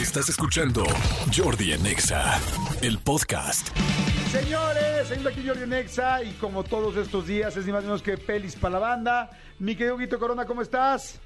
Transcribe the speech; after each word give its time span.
Estás 0.00 0.28
escuchando 0.28 0.84
Jordi 1.36 1.72
en 1.72 1.84
Exa, 1.86 2.38
el 2.82 2.98
podcast. 2.98 3.68
Señores, 4.30 5.08
seguimos 5.08 5.32
aquí 5.32 5.46
Jordi 5.46 5.66
Nexa 5.66 6.22
y 6.22 6.32
como 6.34 6.62
todos 6.62 6.96
estos 6.96 7.26
días 7.26 7.56
es 7.56 7.66
ni 7.66 7.72
más 7.72 7.82
ni 7.82 7.86
menos 7.88 8.02
que 8.02 8.16
pelis 8.16 8.54
para 8.56 8.74
la 8.74 8.78
banda. 8.78 9.30
Mi 9.58 9.74
querido 9.74 9.96
Guito 9.96 10.18
Corona, 10.18 10.44
¿cómo 10.44 10.62
estás? 10.62 11.20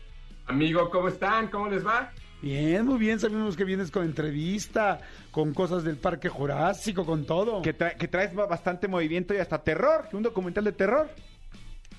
Amigo, 0.47 0.89
¿cómo 0.91 1.09
están? 1.09 1.49
¿Cómo 1.49 1.69
les 1.69 1.85
va? 1.87 2.13
Bien, 2.41 2.85
muy 2.87 2.99
bien. 2.99 3.21
Sabemos 3.21 3.57
que 3.57 3.65
vienes 3.65 3.91
con 3.91 4.05
entrevista, 4.05 5.01
con 5.31 5.53
cosas 5.53 5.85
del 5.85 5.97
Parque 5.97 6.29
Jurásico, 6.29 7.05
con 7.05 7.25
todo. 7.27 7.63
Que, 7.63 7.77
tra- 7.77 7.97
que 7.97 8.09
traes 8.09 8.35
ba- 8.35 8.47
bastante 8.47 8.89
movimiento 8.89 9.35
y 9.35 9.39
hasta 9.39 9.59
terror, 9.63 10.09
que 10.11 10.17
un 10.17 10.23
documental 10.23 10.65
de 10.65 10.73
terror. 10.73 11.11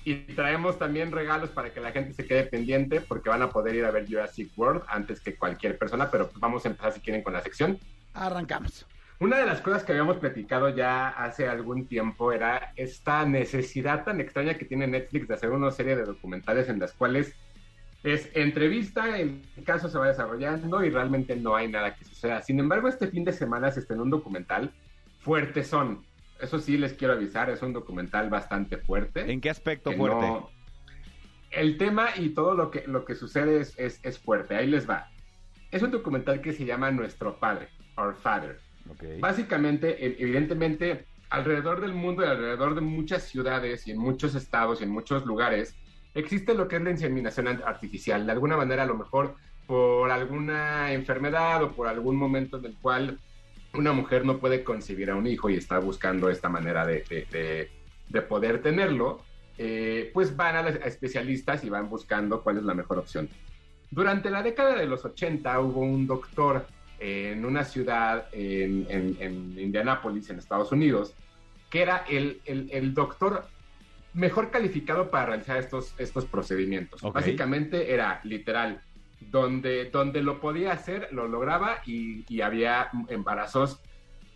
Y 0.04 0.14
traemos 0.34 0.78
también 0.78 1.12
regalos 1.12 1.50
para 1.50 1.72
que 1.72 1.80
la 1.80 1.90
gente 1.90 2.12
se 2.12 2.26
quede 2.26 2.44
pendiente 2.44 3.00
porque 3.00 3.30
van 3.30 3.42
a 3.42 3.50
poder 3.50 3.74
ir 3.74 3.84
a 3.84 3.90
ver 3.90 4.06
Jurassic 4.06 4.50
World 4.56 4.82
antes 4.88 5.20
que 5.20 5.34
cualquier 5.34 5.78
persona, 5.78 6.10
pero 6.10 6.28
pues 6.28 6.38
vamos 6.40 6.64
a 6.64 6.68
empezar 6.68 6.92
si 6.92 7.00
quieren 7.00 7.22
con 7.22 7.32
la 7.32 7.40
sección. 7.40 7.78
Arrancamos. 8.12 8.86
Una 9.20 9.38
de 9.38 9.46
las 9.46 9.60
cosas 9.60 9.84
que 9.84 9.92
habíamos 9.92 10.18
platicado 10.18 10.68
ya 10.68 11.08
hace 11.08 11.48
algún 11.48 11.86
tiempo 11.86 12.32
era 12.32 12.72
esta 12.76 13.24
necesidad 13.24 14.04
tan 14.04 14.20
extraña 14.20 14.54
que 14.54 14.66
tiene 14.66 14.86
Netflix 14.86 15.28
de 15.28 15.34
hacer 15.34 15.50
una 15.50 15.70
serie 15.70 15.96
de 15.96 16.04
documentales 16.04 16.68
en 16.68 16.80
las 16.80 16.92
cuales 16.92 17.34
es 18.02 18.28
entrevista, 18.34 19.18
el 19.18 19.40
caso 19.64 19.88
se 19.88 19.96
va 19.96 20.08
desarrollando 20.08 20.84
y 20.84 20.90
realmente 20.90 21.36
no 21.36 21.56
hay 21.56 21.68
nada 21.68 21.94
que 21.94 22.04
suceda. 22.04 22.42
Sin 22.42 22.60
embargo, 22.60 22.88
este 22.88 23.06
fin 23.06 23.24
de 23.24 23.32
semana 23.32 23.70
se 23.70 23.80
estrenó 23.80 24.02
un 24.02 24.10
documental 24.10 24.70
fuerte 25.20 25.64
son. 25.64 26.04
Eso 26.40 26.58
sí 26.58 26.76
les 26.76 26.92
quiero 26.94 27.14
avisar, 27.14 27.48
es 27.50 27.62
un 27.62 27.72
documental 27.72 28.28
bastante 28.28 28.78
fuerte. 28.78 29.30
¿En 29.30 29.40
qué 29.40 29.50
aspecto 29.50 29.92
fuerte? 29.92 30.20
no- 30.26 30.50
El 31.50 31.78
tema 31.78 32.08
y 32.16 32.30
todo 32.30 32.54
lo 32.54 32.70
que, 32.70 32.84
lo 32.86 33.04
que 33.04 33.14
sucede 33.14 33.60
es, 33.60 33.78
es, 33.78 34.00
es 34.02 34.18
fuerte. 34.18 34.56
Ahí 34.56 34.66
les 34.66 34.88
va. 34.88 35.08
Es 35.70 35.82
un 35.82 35.90
documental 35.92 36.40
que 36.40 36.52
se 36.52 36.64
llama 36.64 36.90
Nuestro 36.90 37.38
Padre, 37.38 37.68
Our 37.96 38.14
Father. 38.16 38.58
Básicamente, 39.20 40.04
e- 40.04 40.16
evidentemente, 40.18 41.06
alrededor 41.30 41.80
del 41.80 41.94
mundo 41.94 42.22
y 42.22 42.26
alrededor 42.26 42.74
de 42.74 42.80
muchas 42.80 43.22
ciudades 43.22 43.86
y 43.86 43.92
en 43.92 43.98
muchos 43.98 44.34
estados 44.34 44.80
y 44.80 44.84
en 44.84 44.90
muchos 44.90 45.24
lugares, 45.24 45.76
existe 46.14 46.54
lo 46.54 46.68
que 46.68 46.76
es 46.76 46.82
la 46.82 46.90
inseminación 46.90 47.46
art- 47.48 47.62
artificial. 47.64 48.26
De 48.26 48.32
alguna 48.32 48.56
manera, 48.56 48.82
a 48.82 48.86
lo 48.86 48.96
mejor 48.96 49.36
por 49.66 50.10
alguna 50.10 50.92
enfermedad 50.92 51.62
o 51.62 51.72
por 51.72 51.86
algún 51.88 52.16
momento 52.16 52.58
en 52.58 52.66
el 52.66 52.76
cual 52.76 53.18
una 53.74 53.92
mujer 53.92 54.24
no 54.24 54.38
puede 54.38 54.64
concebir 54.64 55.10
a 55.10 55.16
un 55.16 55.26
hijo 55.26 55.50
y 55.50 55.54
está 55.56 55.78
buscando 55.78 56.30
esta 56.30 56.48
manera 56.48 56.86
de, 56.86 57.04
de- 57.08 57.26
de- 57.30 57.70
de 58.08 58.22
poder 58.22 58.60
tenerlo, 58.62 59.20
eh, 59.58 60.10
pues 60.12 60.36
van 60.36 60.56
a, 60.56 60.62
las- 60.62 60.76
a 60.76 60.86
especialistas 60.86 61.64
y 61.64 61.70
van 61.70 61.88
buscando 61.88 62.42
cuál 62.42 62.58
es 62.58 62.64
la 62.64 62.74
mejor 62.74 62.98
opción. 62.98 63.28
Durante 63.90 64.30
la 64.30 64.42
década 64.42 64.74
de 64.76 64.86
los 64.86 65.04
80 65.04 65.60
hubo 65.60 65.80
un 65.80 66.06
doctor 66.06 66.66
en 66.98 67.44
una 67.44 67.64
ciudad 67.64 68.28
en, 68.32 68.86
en, 68.88 69.16
en 69.20 69.58
Indianápolis, 69.58 70.28
en 70.30 70.38
Estados 70.38 70.70
Unidos, 70.72 71.14
que 71.70 71.82
era 71.82 72.04
el, 72.08 72.40
el- 72.44 72.68
el 72.72 72.94
doctor 72.94 73.46
mejor 74.12 74.50
calificado 74.50 75.10
para 75.10 75.26
realizar 75.26 75.56
estos, 75.58 75.94
estos 75.98 76.24
procedimientos. 76.26 77.02
Básicamente 77.12 77.92
era 77.92 78.20
literal, 78.24 78.80
donde, 79.20 79.86
donde 79.90 80.22
lo 80.22 80.40
podía 80.40 80.72
hacer, 80.72 81.08
lo 81.12 81.26
lograba 81.28 81.78
y, 81.86 82.24
y 82.28 82.40
había 82.40 82.90
embarazos 83.08 83.80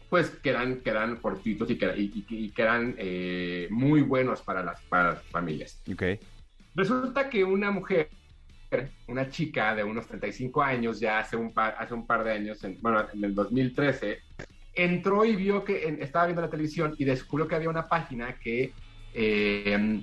pues 0.08 0.30
que 0.30 0.50
eran, 0.50 0.80
que 0.80 0.88
eran 0.90 1.18
fortuitos 1.18 1.70
y 1.70 1.76
que, 1.76 1.86
y- 1.96 2.24
y- 2.28 2.44
y 2.46 2.50
que 2.50 2.62
eran 2.62 2.94
eh, 2.96 3.68
muy 3.70 4.00
buenos 4.00 4.40
para 4.42 4.62
las, 4.62 4.80
para 4.88 5.12
las 5.12 5.22
familias. 5.24 5.82
Ok. 5.92 6.02
Resulta 6.74 7.28
que 7.28 7.44
una 7.44 7.70
mujer, 7.70 8.08
una 9.06 9.28
chica 9.28 9.74
de 9.74 9.84
unos 9.84 10.06
35 10.06 10.62
años, 10.62 10.98
ya 11.00 11.18
hace 11.18 11.36
un 11.36 11.52
par, 11.52 11.76
hace 11.78 11.92
un 11.92 12.06
par 12.06 12.24
de 12.24 12.32
años, 12.32 12.62
en, 12.64 12.78
bueno, 12.80 13.06
en 13.12 13.22
el 13.22 13.34
2013, 13.34 14.18
entró 14.74 15.24
y 15.26 15.36
vio 15.36 15.62
que 15.64 15.86
en- 15.88 16.00
estaba 16.02 16.24
viendo 16.26 16.40
la 16.42 16.50
televisión 16.50 16.94
y 16.96 17.04
descubrió 17.04 17.46
que 17.46 17.56
había 17.56 17.68
una 17.68 17.86
página 17.88 18.38
que 18.38 18.72
eh, 19.12 20.00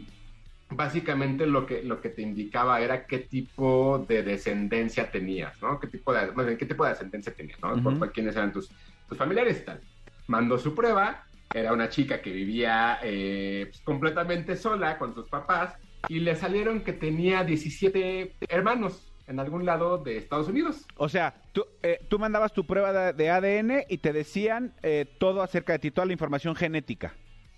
básicamente 0.70 1.46
lo 1.46 1.66
que, 1.66 1.84
lo 1.84 2.02
que 2.02 2.10
te 2.10 2.22
indicaba 2.22 2.82
era 2.82 3.06
qué 3.06 3.20
tipo 3.20 4.06
de 4.08 4.24
descendencia 4.24 5.12
tenías, 5.12 5.62
¿no? 5.62 5.80
¿Qué 5.80 5.88
tipo 5.88 6.14
de, 6.14 6.32
más 6.32 6.46
bien, 6.46 6.58
qué 6.58 6.66
tipo 6.66 6.84
de 6.84 6.92
descendencia 6.92 7.34
tenías, 7.34 7.60
¿no? 7.62 7.74
Ujú. 7.74 8.00
por 8.00 8.12
quiénes 8.12 8.36
eran 8.36 8.52
tus, 8.52 8.70
tus 9.08 9.18
familiares 9.18 9.60
y 9.62 9.66
tal. 9.66 9.82
Mandó 10.28 10.58
su 10.58 10.74
prueba, 10.74 11.24
era 11.54 11.72
una 11.72 11.90
chica 11.90 12.22
que 12.22 12.32
vivía 12.32 13.00
eh, 13.04 13.68
pues, 13.70 13.82
completamente 13.82 14.56
sola 14.56 14.98
con 14.98 15.14
sus 15.14 15.28
papás 15.30 15.76
y 16.10 16.20
le 16.20 16.36
salieron 16.36 16.82
que 16.82 16.94
tenía 16.94 17.44
17 17.44 18.36
hermanos 18.50 19.12
en 19.28 19.40
algún 19.40 19.66
lado 19.66 19.98
de 19.98 20.18
Estados 20.18 20.48
Unidos. 20.48 20.86
O 20.98 21.10
sea, 21.10 21.34
tú, 21.52 21.66
eh, 21.82 22.00
tú 22.10 22.20
mandabas 22.20 22.54
tu 22.54 22.66
prueba 22.66 22.92
de, 22.92 23.14
de 23.14 23.30
ADN 23.30 23.86
y 23.90 23.98
te 24.00 24.14
decían 24.14 24.74
eh, 24.84 25.06
todo 25.20 25.42
acerca 25.42 25.74
de 25.74 25.80
ti, 25.80 25.92
toda 25.92 26.06
la 26.06 26.14
información 26.14 26.56
genética. 26.56 27.16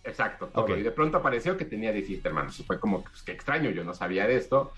Exacto, 0.08 0.48
todo. 0.48 0.78
Y 0.78 0.84
de 0.84 0.92
pronto 0.92 1.18
apareció 1.18 1.58
que 1.58 1.66
tenía 1.66 1.92
17 1.92 2.28
hermanos. 2.28 2.60
Y 2.60 2.64
fue 2.64 2.80
como, 2.80 3.04
pues 3.04 3.22
qué 3.24 3.34
extraño, 3.34 3.70
yo 3.72 3.84
no 3.84 3.94
sabía 3.94 4.26
de 4.26 4.38
esto. 4.38 4.72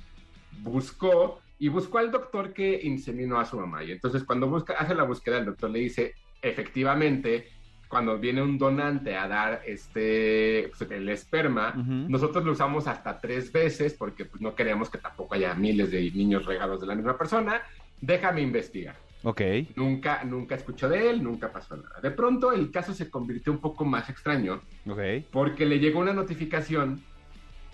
Buscó 0.62 1.40
y 1.60 1.68
buscó 1.68 2.00
al 2.00 2.12
doctor 2.12 2.54
que 2.54 2.80
inseminó 2.84 3.40
a 3.40 3.46
su 3.46 3.58
mamá. 3.58 3.84
Y 3.84 3.92
entonces 3.92 4.24
cuando 4.24 4.48
busca, 4.48 4.74
hace 4.74 4.96
la 4.96 5.04
búsqueda, 5.04 5.38
el 5.38 5.46
doctor 5.46 5.70
le 5.70 5.80
dice, 5.80 6.16
efectivamente, 6.42 7.50
cuando 7.88 8.18
viene 8.18 8.42
un 8.42 8.58
donante 8.58 9.16
a 9.16 9.28
dar 9.28 9.62
este 9.66 10.72
pues, 10.78 10.90
el 10.92 11.10
esperma, 11.10 11.74
nosotros 11.76 12.46
lo 12.46 12.52
usamos 12.54 12.88
hasta 12.88 13.20
tres 13.20 13.52
veces 13.52 13.94
porque 13.94 14.26
pues, 14.26 14.42
no 14.42 14.56
queremos 14.56 14.90
que 14.90 15.00
tampoco 15.00 15.36
haya 15.36 15.54
miles 15.56 15.92
de 15.92 16.10
niños 16.12 16.46
regados 16.46 16.82
de 16.82 16.88
la 16.88 16.96
misma 16.96 17.18
persona. 17.18 17.62
Déjame 18.00 18.42
investigar. 18.42 18.96
Ok. 19.24 19.42
Nunca, 19.76 20.24
nunca 20.24 20.56
escuchó 20.56 20.88
de 20.88 21.10
él, 21.10 21.22
nunca 21.24 21.52
pasó 21.52 21.76
nada. 21.76 22.00
De 22.02 22.12
pronto 22.12 22.54
el 22.54 22.72
caso 22.72 22.94
se 22.94 23.10
convirtió 23.10 23.52
un 23.52 23.60
poco 23.60 23.84
más 23.86 24.10
extraño 24.10 24.62
Ok. 24.88 25.00
porque 25.32 25.66
le 25.66 25.80
llegó 25.80 26.00
una 26.00 26.14
notificación 26.14 27.02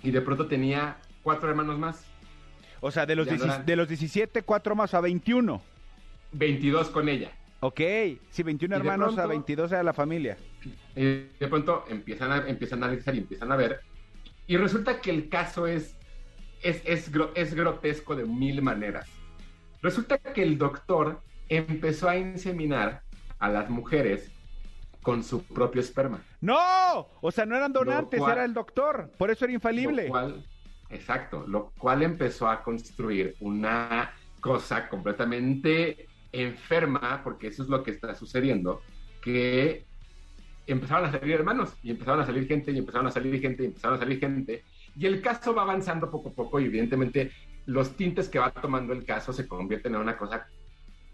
y 0.01 0.11
de 0.11 0.21
pronto 0.21 0.47
tenía 0.47 0.97
cuatro 1.21 1.49
hermanos 1.49 1.77
más, 1.77 2.05
O 2.81 2.89
sea, 2.91 3.05
de 3.05 3.15
los, 3.15 3.25
no 3.27 3.31
17 3.33 3.53
eran- 3.55 3.65
de 3.65 3.75
los 3.75 3.87
17, 3.87 4.41
4 4.43 4.75
más 4.75 4.93
a 4.93 5.01
21. 5.01 5.61
22 6.31 6.89
con 6.89 7.09
ella. 7.09 7.31
Ok. 7.61 7.79
Sí, 8.29 8.43
21 8.43 8.75
Y 8.75 8.79
de 8.79 8.83
hermanos 8.83 9.13
a 9.13 9.15
pronto- 9.15 9.29
22 9.29 9.71
era 9.71 9.83
la 9.83 9.93
familia. 9.93 10.37
Y 10.95 11.03
de 11.03 11.47
pronto 11.49 11.85
empiezan 11.89 12.31
a, 12.31 12.47
empiezan 12.47 12.83
a 12.83 12.87
analizar 12.87 13.15
y 13.15 13.19
empiezan 13.19 13.51
a 13.51 13.55
ver. 13.55 13.79
Y 14.47 14.57
resulta 14.57 14.99
que 15.01 15.09
el 15.11 15.29
caso 15.29 15.65
es, 15.67 15.95
es, 16.61 16.81
es 16.85 17.53
grotesco 17.55 18.15
de 18.15 18.25
mil 18.25 18.61
maneras. 18.61 19.07
Resulta 19.81 20.17
que 20.17 20.43
el 20.43 20.57
doctor 20.57 21.21
empezó 21.49 22.09
a 22.09 22.17
inseminar 22.17 23.01
a 23.39 23.49
las 23.49 23.69
mujeres 23.69 24.31
con 25.01 25.23
su 25.23 25.43
propio 25.43 25.81
esperma. 25.81 26.23
¡No! 26.41 27.07
O 27.21 27.31
sea, 27.31 27.45
no 27.45 27.55
eran 27.55 27.73
donantes, 27.73 28.19
cual- 28.19 28.33
era 28.33 28.45
el 28.45 28.53
doctor. 28.53 29.11
Por 29.17 29.29
eso 29.29 29.45
era 29.45 29.53
infalible. 29.53 30.03
Lo 30.03 30.09
cual, 30.09 30.45
exacto, 30.89 31.45
lo 31.47 31.71
cual 31.77 32.01
empezó 32.03 32.47
a 32.47 32.63
construir 32.63 33.35
una 33.39 34.13
cosa 34.39 34.89
completamente 34.89 36.07
enferma, 36.31 37.21
porque 37.23 37.47
eso 37.47 37.63
es 37.63 37.69
lo 37.69 37.83
que 37.83 37.91
está 37.91 38.15
sucediendo, 38.15 38.81
que 39.21 39.85
empezaron 40.67 41.05
a 41.05 41.11
salir 41.11 41.35
hermanos, 41.35 41.75
y 41.83 41.91
empezaron 41.91 42.21
a 42.21 42.25
salir 42.25 42.47
gente, 42.47 42.71
y 42.71 42.77
empezaron 42.79 43.07
a 43.07 43.11
salir 43.11 43.39
gente, 43.39 43.63
y 43.63 43.67
empezaron 43.67 43.97
a 43.97 43.99
salir 43.99 44.19
gente, 44.19 44.63
y 44.97 45.05
el 45.05 45.21
caso 45.21 45.53
va 45.53 45.61
avanzando 45.61 46.09
poco 46.09 46.29
a 46.29 46.33
poco, 46.33 46.59
y 46.59 46.65
evidentemente 46.65 47.31
los 47.67 47.95
tintes 47.95 48.27
que 48.27 48.39
va 48.39 48.51
tomando 48.51 48.93
el 48.93 49.05
caso 49.05 49.33
se 49.33 49.47
convierten 49.47 49.95
en 49.95 50.01
una 50.01 50.17
cosa 50.17 50.47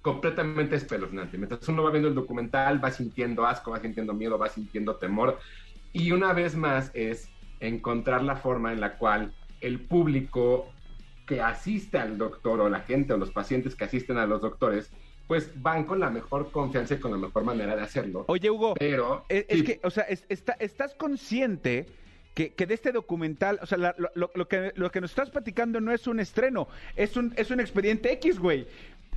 completamente 0.01 0.75
espeluznante. 0.75 1.37
Mientras 1.37 1.67
uno 1.69 1.83
va 1.83 1.91
viendo 1.91 2.09
el 2.09 2.15
documental, 2.15 2.83
va 2.83 2.91
sintiendo 2.91 3.45
asco, 3.45 3.71
va 3.71 3.79
sintiendo 3.79 4.13
miedo, 4.13 4.37
va 4.37 4.49
sintiendo 4.49 4.97
temor, 4.97 5.39
y 5.91 6.11
una 6.11 6.33
vez 6.33 6.55
más 6.55 6.91
es 6.93 7.35
encontrar 7.59 8.23
la 8.23 8.35
forma 8.35 8.73
en 8.73 8.79
la 8.81 8.97
cual 8.97 9.35
el 9.59 9.87
público 9.87 10.77
que 11.25 11.41
asiste 11.41 11.97
al 11.97 12.17
doctor 12.17 12.61
o 12.61 12.69
la 12.69 12.81
gente 12.81 13.13
o 13.13 13.17
los 13.17 13.31
pacientes 13.31 13.75
que 13.75 13.85
asisten 13.85 14.17
a 14.17 14.25
los 14.25 14.41
doctores, 14.41 14.91
pues 15.27 15.51
van 15.61 15.85
con 15.85 15.99
la 15.99 16.09
mejor 16.09 16.51
confianza 16.51 16.95
y 16.95 16.99
con 16.99 17.11
la 17.11 17.17
mejor 17.17 17.43
manera 17.43 17.75
de 17.75 17.83
hacerlo. 17.83 18.25
Oye, 18.27 18.49
Hugo, 18.49 18.73
Pero 18.73 19.25
es, 19.29 19.45
es 19.47 19.59
sí, 19.59 19.63
que, 19.63 19.79
o 19.83 19.89
sea, 19.91 20.03
es- 20.03 20.25
está- 20.29 20.53
¿estás 20.59 20.95
consciente 20.95 21.93
que, 22.33 22.55
que 22.55 22.65
de 22.65 22.73
este 22.73 22.91
documental, 22.91 23.59
o 23.61 23.65
sea, 23.65 23.77
la- 23.77 23.95
lo, 23.97 24.09
lo- 24.15 24.31
lo 24.35 24.47
que, 24.47 24.71
lo 24.75 24.89
que 24.89 25.01
nos 25.01 25.11
estás 25.11 25.29
platicando 25.29 25.79
no 25.81 25.91
es 25.91 26.07
un 26.07 26.19
estreno, 26.19 26.67
es 26.95 27.15
un, 27.17 27.33
es 27.37 27.51
un 27.51 27.59
expediente 27.59 28.11
X, 28.13 28.39
güey? 28.39 28.67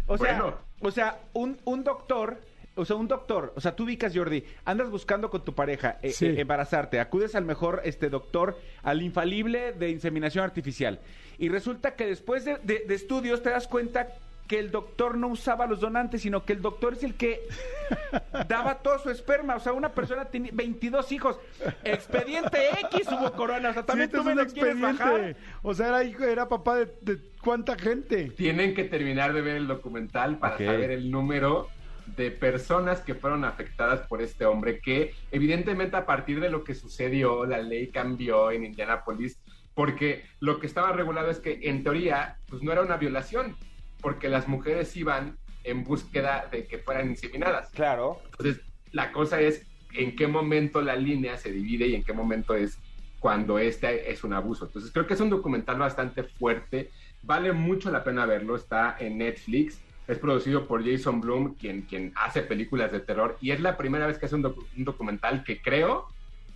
O 0.06 0.18
sea, 0.18 0.40
Bueno. 0.40 0.58
o 0.80 0.90
sea 0.90 1.18
un, 1.32 1.58
un 1.64 1.82
doctor, 1.84 2.40
o 2.76 2.84
sea, 2.84 2.96
un 2.96 3.08
doctor, 3.08 3.52
o 3.56 3.60
sea, 3.60 3.74
tú 3.76 3.84
ubicas, 3.84 4.12
Jordi, 4.14 4.44
andas 4.64 4.90
buscando 4.90 5.30
con 5.30 5.44
tu 5.44 5.54
pareja 5.54 5.98
eh, 6.02 6.10
Sí. 6.10 6.26
eh, 6.26 6.40
embarazarte, 6.40 7.00
acudes 7.00 7.34
al 7.34 7.44
mejor 7.44 7.80
este 7.84 8.10
doctor, 8.10 8.58
al 8.82 9.00
infalible 9.02 9.72
de 9.72 9.90
inseminación 9.90 10.44
artificial, 10.44 11.00
y 11.38 11.48
resulta 11.48 11.94
que 11.94 12.06
después 12.06 12.44
de, 12.44 12.58
de- 12.62 12.84
de 12.86 12.94
estudios 12.94 13.42
te 13.42 13.50
das 13.50 13.66
cuenta 13.68 14.08
que 14.46 14.58
el 14.58 14.70
doctor 14.70 15.16
no 15.16 15.28
usaba 15.28 15.66
los 15.66 15.80
donantes, 15.80 16.20
sino 16.20 16.44
que 16.44 16.52
el 16.52 16.60
doctor 16.60 16.92
es 16.92 17.02
el 17.02 17.14
que 17.14 17.40
daba 18.46 18.74
todo 18.82 18.98
su 18.98 19.08
esperma. 19.08 19.56
O 19.56 19.60
sea, 19.60 19.72
una 19.72 19.88
persona 19.94 20.26
tenía 20.26 20.50
22 20.52 21.12
hijos. 21.12 21.38
Expediente 21.82 22.58
X 22.92 23.08
hubo 23.10 23.32
corona. 23.32 23.70
O 23.70 23.72
sea, 23.72 23.86
también 23.86 24.10
Sí, 24.10 24.16
tú 24.16 24.18
este 24.20 24.34
me 24.34 24.42
lo 24.44 24.50
quieres 24.50 24.80
bajar. 24.80 25.08
expediente. 25.08 25.40
O 25.62 25.72
sea, 25.72 25.88
era 25.88 26.04
hijo, 26.04 26.24
era 26.24 26.46
papá 26.46 26.76
de, 26.76 26.94
de 27.00 27.18
cuánta 27.44 27.76
gente. 27.79 28.31
tienen 28.31 28.75
que 28.75 28.85
terminar 28.85 29.32
de 29.32 29.43
ver 29.43 29.56
el 29.56 29.67
documental 29.67 30.38
para 30.38 30.56
Ok. 30.56 30.62
saber 30.64 30.91
el 30.91 31.11
número 31.11 31.69
de 32.17 32.31
personas 32.31 33.00
que 33.00 33.14
fueron 33.14 33.44
afectadas 33.44 34.00
por 34.08 34.20
este 34.20 34.44
hombre, 34.44 34.81
que 34.81 35.12
evidentemente 35.31 35.96
a 35.96 36.05
partir 36.06 36.41
de 36.41 36.50
lo 36.50 36.64
que 36.64 36.75
sucedió, 36.75 37.46
la 37.46 37.58
ley 37.58 37.88
cambió 37.88 38.50
en 38.50 38.64
Indianápolis, 38.64 39.38
porque 39.75 40.25
lo 40.41 40.61
que 40.61 40.67
estaba 40.67 40.93
regulado 40.93 41.31
es 41.31 41.38
que 41.38 41.61
en 41.62 41.82
teoría, 41.82 42.37
pues 42.49 42.62
no 42.62 42.73
era 42.73 42.82
una 42.82 42.96
violación, 42.96 43.56
porque 44.00 44.29
las 44.29 44.49
mujeres 44.49 44.94
iban 44.96 45.37
en 45.64 45.82
búsqueda 45.85 46.46
de 46.52 46.67
que 46.67 46.79
fueran 46.79 47.08
inseminadas. 47.08 47.70
Claro. 47.70 48.20
Entonces, 48.32 48.61
la 48.93 49.11
cosa 49.12 49.41
es 49.41 49.67
en 49.94 50.14
qué 50.14 50.26
momento 50.26 50.82
la 50.82 50.96
línea 50.96 51.37
se 51.38 51.50
divide 51.50 51.87
y 51.87 51.94
en 51.94 52.05
qué 52.05 52.12
momento 52.12 52.55
es 52.55 52.79
cuando 53.19 53.58
este 53.58 54.12
es 54.12 54.23
un 54.23 54.35
abuso. 54.35 54.67
Entonces, 54.67 54.93
creo 54.93 55.06
que 55.06 55.14
es 55.14 55.20
un 55.20 55.31
documental 55.31 55.79
bastante 55.79 56.25
fuerte, 56.25 56.91
vale 57.24 57.52
mucho 57.52 57.90
la 57.90 58.04
pena 58.04 58.26
verlo, 58.26 58.56
está 58.56 58.96
en 58.98 59.18
Netflix, 59.18 59.82
es 60.06 60.18
producido 60.18 60.66
por 60.68 60.84
Jason 60.84 61.20
Blum, 61.20 61.56
quien, 61.56 61.86
quien 61.86 62.12
hace 62.16 62.42
películas 62.42 62.92
de 62.92 63.00
terror, 63.00 63.38
y 63.40 63.50
es 63.52 63.60
la 63.60 63.76
primera 63.76 64.06
vez 64.06 64.18
que 64.18 64.26
hace 64.26 64.34
un, 64.34 64.44
docu- 64.44 64.68
un 64.76 64.84
documental 64.84 65.42
que 65.44 65.60
creo 65.62 66.06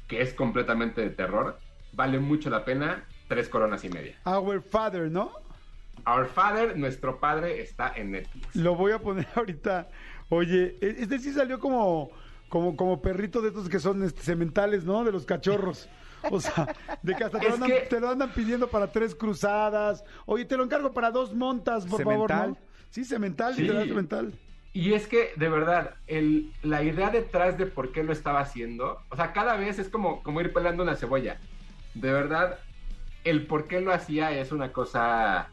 que 0.06 0.20
es 0.20 0.34
completamente 0.34 1.00
de 1.00 1.10
terror, 1.10 1.62
vale 1.92 2.18
mucho 2.18 2.50
la 2.50 2.64
pena, 2.64 3.08
tres 3.26 3.48
coronas 3.48 3.84
y 3.84 3.88
media. 3.88 4.20
Our 4.26 4.62
Father, 4.62 5.10
¿no? 5.10 5.32
Our 6.06 6.26
Father, 6.26 6.76
nuestro 6.78 7.18
padre, 7.18 7.60
está 7.60 7.92
en 7.96 8.12
Netflix. 8.12 8.54
Lo 8.54 8.74
voy 8.76 8.92
a 8.92 8.98
poner 9.00 9.26
ahorita. 9.34 9.88
Oye, 10.28 10.78
e- 10.80 10.96
este 10.98 11.18
sí 11.18 11.32
salió 11.32 11.58
como, 11.58 12.10
como, 12.48 12.76
como 12.76 13.00
perrito 13.02 13.40
de 13.40 13.48
estos 13.48 13.68
que 13.68 13.78
son 13.80 14.02
este, 14.02 14.22
sementales, 14.22 14.84
¿no? 14.84 15.04
De 15.04 15.12
los 15.12 15.24
cachorros. 15.26 15.88
O 16.30 16.40
sea, 16.40 16.74
de 17.02 17.14
que 17.14 17.24
hasta 17.24 17.38
te, 17.38 17.48
lo 17.48 17.54
andan, 17.54 17.70
que- 17.70 17.80
te 17.80 18.00
lo 18.00 18.08
andan 18.10 18.30
pidiendo 18.32 18.68
para 18.68 18.90
tres 18.92 19.14
cruzadas. 19.14 20.04
Oye, 20.26 20.44
te 20.44 20.56
lo 20.56 20.64
encargo 20.64 20.92
para 20.92 21.10
dos 21.10 21.34
montas, 21.34 21.86
por 21.86 22.02
favor. 22.02 22.30
¿no? 22.30 22.56
Sí, 22.90 23.04
semental, 23.04 23.54
Sí. 23.54 23.62
literal 23.62 23.88
semental. 23.88 24.32
Y 24.72 24.92
es 24.92 25.06
que, 25.06 25.32
de 25.36 25.48
verdad, 25.48 25.94
el, 26.06 26.52
la 26.62 26.82
idea 26.82 27.10
detrás 27.10 27.56
de 27.58 27.66
por 27.66 27.90
qué 27.92 28.02
lo 28.04 28.12
estaba 28.12 28.40
haciendo, 28.40 29.00
o 29.08 29.16
sea, 29.16 29.32
cada 29.32 29.56
vez 29.56 29.78
es 29.78 29.88
como, 29.88 30.22
como 30.22 30.40
ir 30.40 30.52
pelando 30.52 30.82
una 30.82 30.94
cebolla. 30.94 31.38
De 31.94 32.12
verdad, 32.12 32.58
el 33.24 33.46
por 33.46 33.66
qué 33.66 33.80
lo 33.80 33.92
hacía 33.92 34.30
es 34.32 34.52
una 34.52 34.72
cosa 34.72 35.48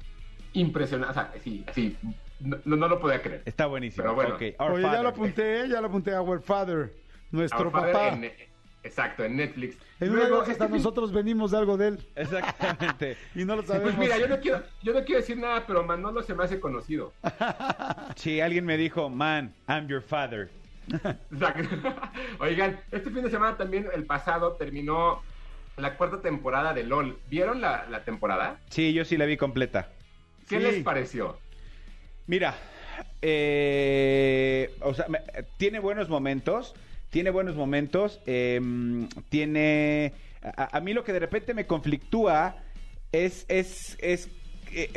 impresionante. 0.54 1.12
O 1.12 1.14
sea, 1.14 1.34
sí, 1.44 1.64
así, 1.68 1.98
no, 2.40 2.58
no 2.66 2.88
lo 2.88 3.00
podía 3.00 3.22
creer. 3.22 3.42
Está 3.46 3.66
buenísimo. 3.68 4.04
Pero 4.04 4.16
bueno. 4.16 4.36
Ok, 4.36 4.42
Our 4.60 4.72
Oye, 4.74 4.84
ya 4.84 5.02
lo 5.02 5.10
apunté, 5.10 5.70
ya 5.70 5.82
lo 5.82 5.88
apunté. 5.88 6.16
Our 6.16 6.42
Father, 6.42 6.94
nuestro 7.32 7.60
Our 7.66 7.72
Father 7.72 7.94
papá. 7.94 8.08
en- 8.10 8.32
exacto, 8.86 9.24
en 9.26 9.36
Netflix. 9.38 9.78
En 10.00 10.12
una 10.12 10.22
de 10.24 10.28
Luego, 10.30 10.42
hasta 10.42 10.52
este 10.54 10.66
fin- 10.68 10.76
nosotros 10.78 11.12
venimos 11.12 11.52
de 11.52 11.58
algo 11.58 11.76
de 11.78 11.88
él 11.90 12.00
Exactamente. 12.16 13.18
y 13.36 13.44
no 13.46 13.56
lo 13.56 13.64
sabemos. 13.64 13.94
Pues 13.96 13.98
mira, 14.10 14.18
yo 14.18 14.28
no, 14.28 14.40
quiero, 14.40 14.64
yo 14.84 14.94
no 14.94 15.04
quiero 15.04 15.22
decir 15.22 15.38
nada, 15.38 15.66
pero 15.68 15.84
Manolo 15.84 16.22
se 16.24 16.34
me 16.36 16.44
hace 16.44 16.60
conocido. 16.60 17.14
Sí, 18.16 18.40
alguien 18.42 18.66
me 18.66 18.78
dijo, 18.78 19.10
man, 19.10 19.54
I'm 19.68 19.88
your 19.88 20.02
father. 20.02 20.50
Exacto. 21.32 21.94
Oigan, 22.40 22.80
este 22.92 23.10
fin 23.12 23.24
de 23.24 23.30
semana 23.32 23.58
también, 23.58 23.88
el 23.94 24.06
pasado, 24.06 24.54
terminó 24.54 25.22
la 25.78 25.98
cuarta 25.98 26.22
temporada 26.22 26.74
de 26.74 26.84
LOL. 26.84 27.18
¿Vieron 27.30 27.60
la, 27.60 27.86
la 27.90 28.04
temporada? 28.06 28.60
Sí, 28.70 28.94
yo 28.94 29.04
sí 29.04 29.18
la 29.18 29.26
vi 29.26 29.36
completa. 29.36 29.90
¿Qué 30.48 30.58
Sí. 30.58 30.64
les 30.64 30.84
pareció? 30.84 31.38
Mira, 32.28 32.56
eh, 33.22 34.74
o 34.82 34.94
sea, 34.94 35.08
me- 35.10 35.22
tiene 35.58 35.80
buenos 35.80 36.08
momentos, 36.10 36.76
tiene 37.16 37.30
buenos 37.30 37.56
momentos, 37.56 38.20
em, 38.26 39.08
tiene... 39.30 40.12
A, 40.44 40.76
a 40.76 40.82
mí 40.82 40.94
lo 40.94 41.06
que 41.06 41.14
de 41.14 41.20
repente 41.20 41.54
me 41.54 41.66
conflictúa 41.66 42.58
es, 43.14 43.46
es, 43.48 43.96
es 44.02 44.28
que, 44.70 44.90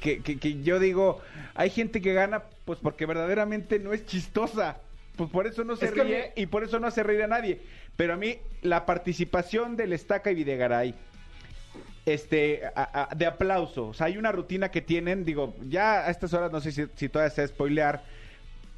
que- 0.00 0.20
que- 0.22 0.38
que 0.38 0.62
yo 0.62 0.78
digo, 0.78 1.20
hay 1.56 1.70
gente 1.70 2.00
que 2.00 2.12
gana 2.14 2.44
pues 2.64 2.78
porque 2.80 3.04
verdaderamente 3.04 3.80
no 3.80 3.92
es 3.92 4.06
chistosa. 4.06 4.76
Pues 5.16 5.28
por 5.28 5.48
eso 5.48 5.64
no 5.64 5.74
se 5.74 5.86
Es 5.86 5.90
ríe 5.94 6.32
y 6.36 6.46
por 6.46 6.62
eso 6.62 6.78
no 6.78 6.86
hace 6.86 7.02
reír 7.02 7.24
a 7.24 7.26
nadie. 7.26 7.60
Pero 7.96 8.14
a 8.14 8.16
mí 8.16 8.36
la 8.62 8.86
participación 8.86 9.74
del 9.74 9.92
Estaca 9.92 10.30
y 10.30 10.36
Videgaray, 10.36 10.94
este, 12.04 12.60
a- 12.76 13.08
a- 13.10 13.14
de 13.16 13.26
aplauso. 13.26 13.88
O 13.88 13.92
sea, 13.94 14.06
hay 14.06 14.18
una 14.18 14.30
rutina 14.30 14.70
que 14.70 14.82
tienen, 14.82 15.24
digo, 15.24 15.56
ya 15.68 16.06
a 16.06 16.10
estas 16.12 16.32
horas 16.32 16.52
no 16.52 16.60
sé 16.60 16.70
si, 16.70 16.84
si 16.94 17.08
todavía 17.08 17.34
sea 17.34 17.48
spoilear, 17.48 18.04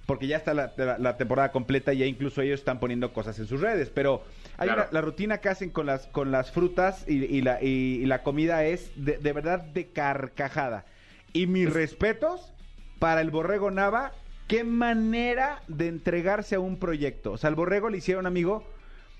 porque 0.08 0.26
ya 0.26 0.38
está 0.38 0.54
la, 0.54 0.72
la- 0.78 0.96
la 0.96 1.18
temporada 1.18 1.52
completa 1.52 1.92
y 1.92 1.98
ya 1.98 2.06
incluso 2.06 2.40
ellos 2.40 2.60
están 2.60 2.80
poniendo 2.80 3.12
cosas 3.12 3.38
en 3.40 3.46
sus 3.46 3.60
redes, 3.60 3.90
pero 3.90 4.24
hay 4.56 4.68
Claro. 4.68 4.84
una- 4.84 4.90
la 4.90 5.00
rutina 5.02 5.38
que 5.38 5.50
hacen 5.50 5.68
con 5.68 5.84
las, 5.84 6.06
con 6.06 6.30
las 6.32 6.50
frutas 6.50 7.04
y, 7.06 7.16
y 7.26 7.42
la, 7.42 7.62
y- 7.62 8.00
y 8.02 8.06
la 8.06 8.22
comida 8.22 8.64
es 8.64 8.90
de, 8.96 9.18
de 9.18 9.32
verdad 9.34 9.60
de 9.60 9.88
carcajada. 9.88 10.86
Y 11.34 11.46
mis 11.46 11.70
respetos 11.70 12.54
para 12.98 13.20
el 13.20 13.30
Borrego 13.30 13.70
Nava, 13.70 14.12
qué 14.46 14.64
manera 14.64 15.60
de 15.68 15.88
entregarse 15.88 16.54
a 16.54 16.60
un 16.60 16.78
proyecto. 16.78 17.32
O 17.32 17.36
sea, 17.36 17.48
al 17.48 17.54
Borrego 17.54 17.90
le 17.90 17.98
hicieron 17.98 18.24
amigo 18.24 18.64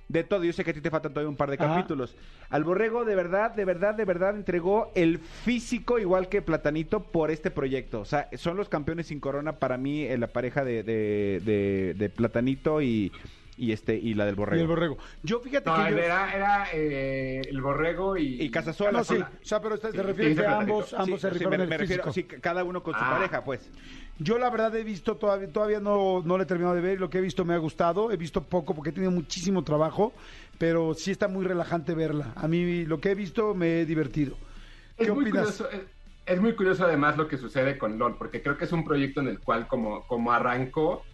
de 0.08 0.24
todo. 0.24 0.42
Yo 0.44 0.52
sé 0.52 0.64
que 0.64 0.70
a 0.70 0.74
ti 0.74 0.80
te 0.80 0.90
faltan 0.90 1.12
todavía 1.12 1.28
un 1.28 1.36
par 1.36 1.50
de 1.50 1.56
Ajá. 1.56 1.74
capítulos. 1.74 2.16
Al 2.50 2.64
Borrego 2.64 3.04
de 3.04 3.14
verdad, 3.14 3.52
de 3.54 3.64
verdad, 3.64 3.94
de 3.94 4.04
verdad 4.04 4.34
entregó 4.34 4.90
el 4.94 5.18
físico 5.18 5.98
igual 5.98 6.28
que 6.28 6.42
Platanito 6.42 7.02
por 7.04 7.30
este 7.30 7.50
proyecto. 7.50 8.00
O 8.00 8.04
sea, 8.04 8.28
son 8.36 8.56
los 8.56 8.68
campeones 8.68 9.06
sin 9.08 9.20
corona 9.20 9.58
para 9.58 9.76
mí 9.76 10.02
eh, 10.02 10.16
la 10.18 10.28
pareja 10.28 10.64
de, 10.64 10.82
de, 10.82 11.40
de- 11.44 11.94
de 11.96 12.08
Platanito 12.10 12.80
y, 12.82 13.12
y 13.58 13.72
este 13.72 13.94
y 13.96 14.14
la 14.14 14.24
del 14.26 14.34
Y 14.34 14.36
Borrego. 14.38 14.62
el 14.62 14.68
borrego. 14.68 14.98
Yo 15.22 15.40
fíjate 15.40 15.68
No, 15.68 15.84
que 15.84 15.90
yo... 15.92 15.98
era, 15.98 16.32
era 16.34 16.66
eh, 16.72 17.42
el 17.48 17.60
borrego 17.60 18.16
y... 18.16 18.40
Y 18.42 18.50
Casasola, 18.50 18.92
No, 18.92 19.04
sí, 19.04 19.16
sí. 19.16 19.22
o 19.22 19.44
sea, 19.44 19.60
pero 19.60 19.76
Sí, 19.76 19.88
se 19.92 20.02
refiere 20.02 20.34
sí, 20.34 20.40
ese 20.40 20.46
ambos, 20.46 20.88
platanito. 20.90 21.02
ambos 21.02 21.20
Sí, 21.20 21.28
se 21.28 21.38
sí, 21.38 21.46
me, 21.46 21.56
el 21.56 21.68
me 21.68 21.78
refiero, 21.78 22.12
sí, 22.12 22.24
cada 22.24 22.64
uno 22.64 22.82
con 22.82 22.94
su 22.94 23.00
Ah. 23.02 23.10
pareja, 23.18 23.44
pues. 23.44 23.70
Yo 24.18 24.38
la 24.38 24.50
verdad 24.50 24.74
he 24.76 24.84
visto, 24.84 25.16
todavía, 25.16 25.52
todavía 25.52 25.80
no, 25.80 26.22
no 26.24 26.36
lo 26.36 26.42
he 26.42 26.46
terminado 26.46 26.74
de 26.74 26.80
ver, 26.80 26.94
y 26.96 27.00
lo 27.00 27.10
que 27.10 27.18
he 27.18 27.20
visto 27.20 27.44
me 27.44 27.54
ha 27.54 27.58
gustado, 27.58 28.10
he 28.10 28.16
visto 28.16 28.42
poco 28.42 28.74
porque 28.74 28.90
he 28.90 28.92
tenido 28.92 29.12
muchísimo 29.12 29.62
trabajo, 29.64 30.12
pero 30.58 30.94
sí 30.94 31.10
está 31.10 31.28
muy 31.28 31.44
relajante 31.44 31.94
verla. 31.94 32.32
A 32.36 32.48
mí 32.48 32.84
lo 32.84 33.00
que 33.00 33.10
he 33.10 33.14
visto 33.14 33.54
me 33.54 33.80
he 33.80 33.86
divertido. 33.86 34.36
¿Qué 34.96 35.04
es 35.04 35.10
muy 35.14 35.22
opinas? 35.24 35.62
es 36.26 36.40
muy 36.40 36.54
curioso 36.54 36.84
además 36.84 37.16
lo 37.16 37.26
que 37.26 37.38
sucede 37.38 37.78
con 37.78 37.98
LOL, 37.98 38.18
porque 38.18 38.42
creo 38.42 38.58
que 38.58 38.64
es 38.66 38.72
un 38.72 38.84
proyecto 38.84 39.20
en 39.20 39.28
el 39.28 39.40
cual 39.40 39.66
como, 39.66 40.06
como 40.06 40.30
arrancó, 40.32 41.04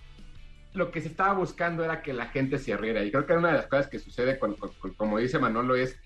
lo 0.75 0.91
que 0.91 1.01
se 1.01 1.09
estaba 1.09 1.33
buscando 1.35 1.85
era 1.85 2.03
que 2.03 2.13
la 2.13 2.27
gente 2.27 2.59
se 2.59 2.77
riera. 2.77 3.03
Y 3.03 3.11
creo 3.11 3.27
que 3.27 3.33
una 3.33 3.49
de 3.49 3.55
las 3.55 3.67
cosas 3.69 3.89
que 3.89 3.99
sucede, 3.99 4.39
con, 4.39 4.55
con- 4.57 4.73
con- 4.75 4.95
como 4.95 5.19
dice 5.19 5.39
Manolo, 5.39 5.77
es, 5.77 5.99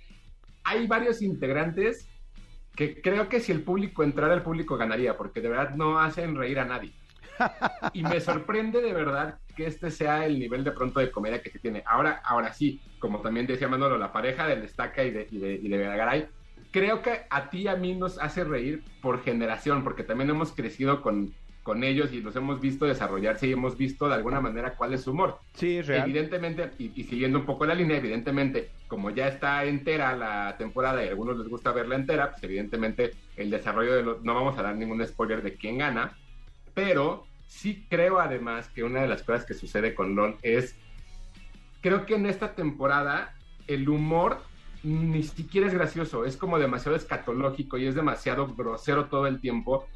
hay 0.64 0.86
varios 0.86 1.22
integrantes 1.22 2.08
que 2.76 3.00
creo 3.00 3.28
que 3.28 3.40
si 3.40 3.50
el 3.50 3.62
público 3.62 4.04
entrara, 4.04 4.34
el 4.34 4.42
público 4.42 4.76
ganaría, 4.76 5.16
porque 5.16 5.40
de 5.40 5.48
verdad 5.48 5.74
no 5.74 5.98
hacen 5.98 6.36
reír 6.36 6.60
a 6.60 6.64
nadie. 6.64 6.92
Y 7.92 8.02
me 8.02 8.20
sorprende 8.20 8.80
de 8.82 8.92
verdad 8.92 9.38
que 9.56 9.66
este 9.66 9.90
sea 9.90 10.26
el 10.26 10.38
nivel 10.38 10.64
de 10.64 10.72
pronto 10.72 11.00
de 11.00 11.10
comedia 11.10 11.40
que 11.42 11.50
se 11.50 11.58
tiene. 11.58 11.82
Ahora, 11.86 12.20
ahora 12.24 12.52
sí, 12.52 12.80
como 12.98 13.20
también 13.20 13.46
decía 13.46 13.68
Manolo, 13.68 13.96
la 13.98 14.12
pareja 14.12 14.46
del 14.46 14.60
Destaca 14.62 15.02
y 15.04 15.10
de, 15.10 15.26
y 15.30 15.38
de, 15.38 15.54
y 15.54 15.68
de 15.68 15.78
Garay, 15.78 16.28
creo 16.70 17.00
que 17.00 17.22
a 17.30 17.48
ti 17.48 17.62
y 17.62 17.68
a 17.68 17.76
mí 17.76 17.94
nos 17.94 18.18
hace 18.18 18.44
reír 18.44 18.84
por 19.00 19.22
generación, 19.22 19.82
porque 19.84 20.02
también 20.04 20.30
hemos 20.30 20.52
crecido 20.52 21.00
con, 21.00 21.32
con 21.68 21.84
ellos 21.84 22.14
y 22.14 22.22
los 22.22 22.34
hemos 22.34 22.62
visto 22.62 22.86
desarrollarse 22.86 23.46
y 23.46 23.52
hemos 23.52 23.76
visto 23.76 24.08
de 24.08 24.14
alguna 24.14 24.40
manera 24.40 24.74
cuál 24.74 24.94
es 24.94 25.02
su 25.02 25.10
humor. 25.10 25.38
Sí, 25.52 25.76
es 25.76 25.86
real. 25.86 26.04
Evidentemente, 26.08 26.70
y, 26.78 26.98
y 26.98 27.04
siguiendo 27.04 27.40
un 27.40 27.44
poco 27.44 27.66
la 27.66 27.74
línea, 27.74 27.98
evidentemente, 27.98 28.70
como 28.86 29.10
ya 29.10 29.28
está 29.28 29.62
entera 29.66 30.16
la 30.16 30.56
temporada 30.56 31.04
y 31.04 31.08
a 31.08 31.10
algunos 31.10 31.36
les 31.36 31.46
gusta 31.46 31.70
verla 31.72 31.96
entera, 31.96 32.30
pues 32.30 32.42
evidentemente 32.42 33.10
el 33.36 33.50
desarrollo 33.50 33.94
de 33.96 34.02
los... 34.02 34.24
No 34.24 34.34
vamos 34.34 34.58
a 34.58 34.62
dar 34.62 34.76
ningún 34.76 35.06
spoiler 35.06 35.42
de 35.42 35.56
quién 35.56 35.76
gana, 35.76 36.16
pero 36.72 37.26
sí 37.48 37.84
creo 37.90 38.18
además 38.18 38.70
que 38.70 38.82
una 38.82 39.02
de 39.02 39.08
las 39.08 39.22
cosas 39.22 39.44
que 39.44 39.52
sucede 39.52 39.94
con 39.94 40.14
LOL 40.14 40.38
es, 40.40 40.74
creo 41.82 42.06
que 42.06 42.14
en 42.14 42.24
esta 42.24 42.54
temporada 42.54 43.34
el 43.66 43.90
humor 43.90 44.40
ni 44.82 45.22
siquiera 45.22 45.66
es 45.66 45.74
gracioso, 45.74 46.24
es 46.24 46.38
como 46.38 46.58
demasiado 46.58 46.96
escatológico 46.96 47.76
y 47.76 47.86
es 47.88 47.94
demasiado 47.94 48.46
grosero 48.54 49.04
todo 49.10 49.26
el 49.26 49.38
tiempo. 49.38 49.86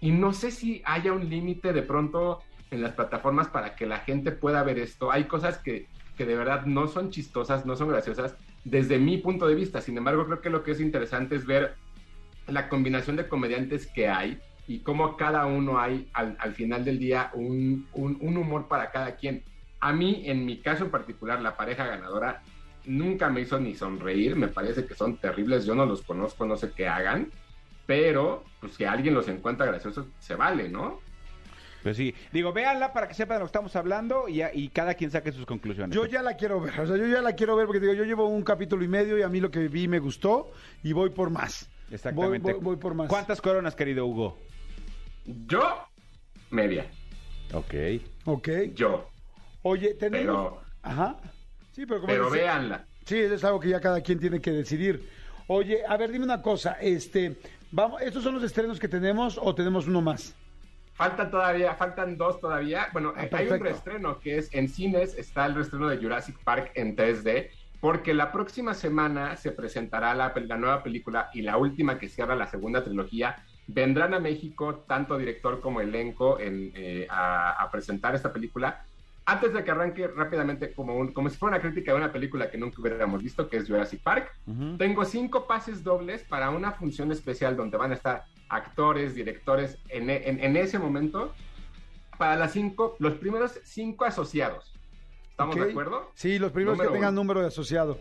Y 0.00 0.12
no 0.12 0.32
sé 0.32 0.50
si 0.50 0.82
haya 0.84 1.12
un 1.12 1.28
límite 1.28 1.72
de 1.72 1.82
pronto 1.82 2.40
en 2.70 2.82
las 2.82 2.92
plataformas 2.92 3.48
para 3.48 3.74
que 3.74 3.86
la 3.86 3.98
gente 3.98 4.32
pueda 4.32 4.62
ver 4.62 4.78
esto. 4.78 5.10
Hay 5.10 5.24
cosas 5.24 5.58
que, 5.58 5.88
que 6.16 6.26
de 6.26 6.36
verdad 6.36 6.66
no 6.66 6.88
son 6.88 7.10
chistosas, 7.10 7.66
no 7.66 7.76
son 7.76 7.88
graciosas, 7.88 8.36
desde 8.64 8.98
mi 8.98 9.18
punto 9.18 9.46
de 9.46 9.54
vista. 9.54 9.80
Sin 9.80 9.96
embargo, 9.96 10.26
creo 10.26 10.40
que 10.40 10.50
lo 10.50 10.62
que 10.62 10.72
es 10.72 10.80
interesante 10.80 11.34
es 11.36 11.46
ver 11.46 11.74
la 12.46 12.68
combinación 12.68 13.16
de 13.16 13.28
comediantes 13.28 13.86
que 13.86 14.08
hay 14.08 14.38
y 14.66 14.80
cómo 14.80 15.16
cada 15.16 15.46
uno 15.46 15.78
hay 15.78 16.08
al, 16.12 16.36
al 16.38 16.54
final 16.54 16.84
del 16.84 16.98
día 16.98 17.30
un, 17.34 17.86
un, 17.94 18.18
un 18.20 18.36
humor 18.36 18.68
para 18.68 18.90
cada 18.90 19.16
quien. 19.16 19.42
A 19.80 19.92
mí, 19.92 20.22
en 20.26 20.44
mi 20.44 20.60
caso 20.60 20.84
en 20.84 20.90
particular, 20.90 21.40
la 21.40 21.56
pareja 21.56 21.86
ganadora 21.86 22.42
nunca 22.84 23.28
me 23.28 23.42
hizo 23.42 23.58
ni 23.60 23.74
sonreír, 23.74 24.36
me 24.36 24.48
parece 24.48 24.86
que 24.86 24.94
son 24.94 25.16
terribles, 25.18 25.64
yo 25.64 25.74
no 25.74 25.86
los 25.86 26.02
conozco, 26.02 26.46
no 26.46 26.56
sé 26.56 26.72
qué 26.72 26.88
hagan, 26.88 27.30
pero 27.88 28.44
pues 28.60 28.74
si 28.74 28.84
alguien 28.84 29.14
los 29.14 29.26
encuentra 29.28 29.64
graciosos, 29.64 30.04
se 30.18 30.34
vale, 30.34 30.68
¿no? 30.68 31.00
Pues 31.82 31.96
sí. 31.96 32.14
Digo, 32.34 32.52
véanla 32.52 32.92
para 32.92 33.08
que 33.08 33.14
sepan 33.14 33.36
de 33.36 33.38
lo 33.40 33.44
que 33.46 33.48
estamos 33.48 33.74
hablando 33.76 34.28
y, 34.28 34.42
y 34.52 34.68
cada 34.68 34.92
quien 34.92 35.10
saque 35.10 35.32
sus 35.32 35.46
conclusiones. 35.46 35.94
Yo 35.96 36.04
ya 36.04 36.20
la 36.22 36.36
quiero 36.36 36.60
ver, 36.60 36.78
o 36.78 36.86
sea, 36.86 36.96
yo 36.98 37.06
ya 37.06 37.22
la 37.22 37.32
quiero 37.34 37.56
ver 37.56 37.64
porque 37.64 37.80
digo, 37.80 37.94
yo 37.94 38.04
llevo 38.04 38.26
un 38.28 38.42
capítulo 38.42 38.84
y 38.84 38.88
medio 38.88 39.16
y 39.16 39.22
a 39.22 39.28
mí 39.30 39.40
lo 39.40 39.50
que 39.50 39.68
vi 39.68 39.88
me 39.88 40.00
gustó 40.00 40.50
y 40.82 40.92
voy 40.92 41.08
por 41.08 41.30
más. 41.30 41.70
Exactamente. 41.90 42.52
Voy, 42.52 42.60
voy- 42.60 42.62
voy 42.62 42.76
por 42.76 42.92
más. 42.92 43.08
¿Cuántas 43.08 43.40
coronas, 43.40 43.74
querido 43.74 44.04
Hugo? 44.04 44.36
Yo, 45.24 45.62
media. 46.50 46.90
Ok. 47.54 47.74
Ok. 48.26 48.48
Yo. 48.74 49.08
Oye, 49.62 49.94
tenemos... 49.94 50.26
Pero- 50.26 50.62
Ajá. 50.82 51.16
Sí, 51.72 51.86
pero 51.86 52.00
como 52.02 52.12
Pero 52.12 52.24
dice- 52.26 52.36
véanla. 52.38 52.86
Sí, 53.06 53.16
es 53.18 53.42
algo 53.44 53.58
que 53.60 53.70
ya 53.70 53.80
cada 53.80 54.02
quien 54.02 54.18
tiene 54.20 54.40
que 54.42 54.50
decidir. 54.50 55.08
Oye, 55.46 55.78
a 55.88 55.96
ver, 55.96 56.10
dime 56.12 56.26
una 56.26 56.42
cosa, 56.42 56.72
este, 56.78 57.36
vamos, 57.70 58.02
¿estos 58.02 58.22
son 58.22 58.34
los 58.34 58.42
estrenos 58.42 58.78
que 58.78 58.88
tenemos 58.88 59.38
o 59.40 59.54
tenemos 59.54 59.86
uno 59.86 60.00
más? 60.00 60.34
Faltan 60.94 61.30
todavía, 61.30 61.74
faltan 61.74 62.16
dos 62.16 62.40
todavía. 62.40 62.88
Bueno, 62.92 63.12
Ah, 63.16 63.28
hay 63.32 63.48
un 63.48 63.60
reestreno 63.60 64.18
que 64.18 64.38
es 64.38 64.52
en 64.52 64.68
cines, 64.68 65.16
está 65.16 65.46
el 65.46 65.54
reestreno 65.54 65.88
de 65.88 65.98
Jurassic 65.98 66.36
Park 66.42 66.72
en 66.74 66.96
3D, 66.96 67.50
porque 67.80 68.12
la 68.14 68.32
próxima 68.32 68.74
semana 68.74 69.36
se 69.36 69.52
presentará 69.52 70.12
la, 70.14 70.32
nueva 70.56 70.82
película 70.82 71.30
y 71.32 71.42
la 71.42 71.56
última 71.56 71.98
que 71.98 72.08
cierra 72.08 72.34
la 72.34 72.48
segunda 72.48 72.82
trilogía. 72.82 73.36
Vendrán 73.68 74.12
a 74.12 74.18
México 74.18 74.84
tanto 74.88 75.16
director 75.16 75.60
como 75.60 75.80
elenco 75.80 76.40
en, 76.40 76.72
eh, 76.74 77.06
a, 77.08 77.52
a 77.62 77.70
presentar 77.70 78.16
esta 78.16 78.32
película. 78.32 78.84
Antes 79.30 79.52
de 79.52 79.62
que 79.62 79.70
arranque 79.70 80.08
rápidamente, 80.08 80.72
como, 80.72 80.96
un- 80.96 81.12
como 81.12 81.28
si 81.28 81.36
fuera 81.36 81.56
una 81.56 81.62
crítica 81.62 81.92
de 81.92 81.98
una 81.98 82.10
película 82.10 82.50
que 82.50 82.56
nunca 82.56 82.80
hubiéramos 82.80 83.22
visto, 83.22 83.46
que 83.50 83.58
es 83.58 83.68
Jurassic 83.68 84.02
Park, 84.02 84.32
Ujú. 84.46 84.78
tengo 84.78 85.04
cinco 85.04 85.46
pases 85.46 85.84
dobles 85.84 86.24
para 86.24 86.48
una 86.48 86.72
función 86.72 87.12
especial 87.12 87.54
donde 87.54 87.76
van 87.76 87.90
a 87.90 87.94
estar 87.94 88.24
actores, 88.48 89.14
directores 89.14 89.76
en, 89.90 90.08
en- 90.08 90.40
en 90.42 90.56
ese 90.56 90.78
momento 90.78 91.34
para 92.16 92.36
las 92.36 92.52
cinco, 92.52 92.96
los 93.00 93.16
primeros 93.16 93.60
cinco 93.64 94.06
asociados. 94.06 94.74
¿Estamos 95.28 95.56
Ok. 95.56 95.62
de 95.62 95.70
acuerdo? 95.72 96.10
Sí, 96.14 96.38
los 96.38 96.50
primeros 96.50 96.78
Número 96.78 96.90
que 96.90 96.96
tengan 96.96 97.12
uno. 97.12 97.20
número 97.22 97.40
de 97.42 97.48
asociado. 97.48 98.00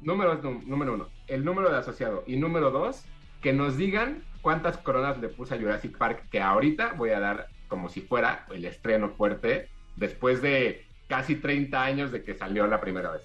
Número, 0.00 0.40
nú- 0.42 0.62
número 0.64 0.94
uno, 0.94 1.08
el 1.26 1.44
número 1.44 1.70
de 1.70 1.76
asociado. 1.76 2.24
Y 2.26 2.36
número 2.38 2.70
dos, 2.70 3.04
que 3.42 3.52
nos 3.52 3.76
digan 3.76 4.24
cuántas 4.40 4.78
coronas 4.78 5.18
le 5.18 5.28
puse 5.28 5.56
a 5.56 5.58
Jurassic 5.58 5.98
Park, 5.98 6.26
que 6.30 6.40
ahorita 6.40 6.94
voy 6.94 7.10
a 7.10 7.20
dar 7.20 7.48
como 7.68 7.90
si 7.90 8.00
fuera 8.00 8.46
el 8.50 8.64
estreno 8.64 9.10
fuerte 9.10 9.68
después 9.96 10.42
de 10.42 10.84
casi 11.08 11.36
30 11.36 11.82
años 11.82 12.12
de 12.12 12.22
que 12.22 12.34
salió 12.34 12.66
la 12.66 12.80
primera 12.80 13.10
vez. 13.10 13.22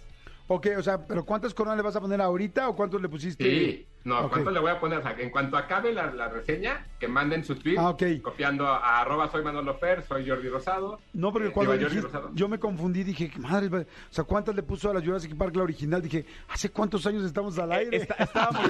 Ok, 0.47 0.67
o 0.77 0.83
sea, 0.83 1.05
pero 1.05 1.25
¿cuántas 1.25 1.53
coronas 1.53 1.77
le 1.77 1.83
vas 1.83 1.95
a 1.95 2.01
poner 2.01 2.21
ahorita 2.21 2.69
o 2.69 2.75
cuántos 2.75 3.01
le 3.01 3.09
pusiste? 3.09 3.43
Sí, 3.43 3.87
no, 4.05 4.19
Ok. 4.21 4.29
¿cuánto 4.31 4.51
le 4.51 4.59
voy 4.59 4.71
a 4.71 4.79
poner? 4.79 4.99
O 4.99 5.01
sea, 5.03 5.15
en 5.19 5.29
cuanto 5.29 5.57
acabe 5.57 5.91
la, 5.93 6.11
la 6.13 6.29
reseña, 6.29 6.85
que 6.99 7.07
manden 7.07 7.43
su 7.43 7.55
tweet 7.55 7.75
Ah, 7.77 7.95
copiando 8.21 8.65
a, 8.67 9.01
arroba 9.01 9.29
soy 9.29 9.43
Manolo 9.43 9.75
Fer, 9.75 10.03
soy 10.03 10.27
Jordi 10.27 10.47
Rosado. 10.49 10.99
No, 11.13 11.31
porque 11.33 11.49
Eh, 11.49 11.51
cuando 11.51 11.73
digo, 11.77 11.89
dijiste, 11.89 12.17
yo 12.33 12.47
me 12.47 12.57
confundí, 12.59 13.03
dije, 13.03 13.31
madre, 13.37 13.67
o 13.81 13.85
sea, 14.09 14.23
¿cuántas 14.23 14.55
le 14.55 14.63
puso 14.63 14.89
a 14.89 14.93
la 14.93 15.01
Jurassic 15.01 15.35
Park 15.35 15.55
la 15.55 15.63
original? 15.63 16.01
Dije, 16.01 16.25
¿hace 16.47 16.69
cuántos 16.69 17.05
años 17.05 17.23
estamos 17.23 17.59
al 17.59 17.71
aire? 17.73 17.97
Está- 17.97 18.15
estábamos, 18.15 18.61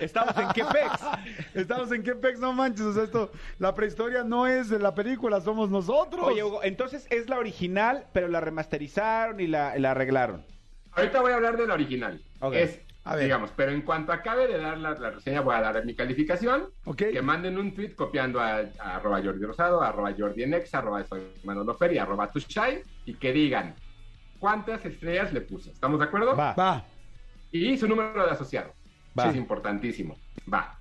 estábamos 0.00 0.36
en 0.38 0.48
Quepex. 0.50 1.00
Estamos 1.54 1.90
en 1.92 2.02
qué 2.02 2.14
pex, 2.14 2.38
no 2.38 2.52
manches, 2.52 2.82
o 2.86 2.92
sea, 2.92 3.02
esto, 3.04 3.30
la 3.58 3.74
prehistoria 3.74 4.22
no 4.22 4.46
es 4.46 4.68
de 4.68 4.78
la 4.78 4.94
película, 4.94 5.40
somos 5.40 5.70
nosotros. 5.70 6.22
Oye, 6.24 6.44
Hugo, 6.44 6.62
entonces 6.62 7.06
es 7.10 7.28
la 7.28 7.38
original, 7.38 8.06
pero 8.12 8.28
la 8.28 8.40
remasterizaron 8.40 9.40
y 9.40 9.46
la, 9.46 9.76
la 9.78 9.92
arreglaron. 9.92 10.44
Ahorita 10.92 11.20
voy 11.20 11.32
a 11.32 11.36
hablar 11.36 11.56
de 11.56 11.66
la 11.66 11.74
original. 11.74 12.22
Ok. 12.40 12.54
Es, 12.54 12.80
A 13.06 13.14
ver. 13.14 13.24
digamos, 13.24 13.52
pero 13.54 13.72
en 13.72 13.82
cuanto 13.82 14.12
acabe 14.12 14.48
de 14.48 14.58
dar 14.58 14.78
la, 14.78 14.90
la 14.94 15.10
reseña, 15.10 15.40
voy 15.40 15.54
a 15.54 15.60
dar 15.60 15.84
mi 15.84 15.94
calificación. 15.94 16.68
Que 16.96 17.22
manden 17.22 17.56
un 17.56 17.74
tweet 17.74 17.94
copiando 17.94 18.40
a, 18.40 18.58
a 18.80 18.96
arroba 18.96 19.22
Jordi 19.22 19.44
Rosado, 19.44 19.80
a 19.80 19.88
arroba 19.88 20.12
Jordi 20.16 20.42
Enex, 20.42 20.74
arroba 20.74 21.04
soy 21.04 21.22
Manolo 21.44 21.74
Fer 21.76 21.92
y 21.92 21.98
arroba 21.98 22.30
Tushai, 22.30 22.82
y 23.04 23.14
que 23.14 23.32
digan 23.32 23.76
cuántas 24.38 24.84
estrellas 24.84 25.32
le 25.32 25.40
puse. 25.42 25.70
¿Estamos 25.70 25.98
de 26.00 26.04
acuerdo? 26.04 26.36
Va. 26.36 26.52
Va, 26.54 26.84
Y 27.52 27.76
su 27.78 27.86
número 27.88 28.24
de 28.24 28.32
asociado. 28.32 28.74
Va. 29.18 29.30
Es 29.30 29.36
importantísimo. 29.36 30.16
Va. 30.52 30.75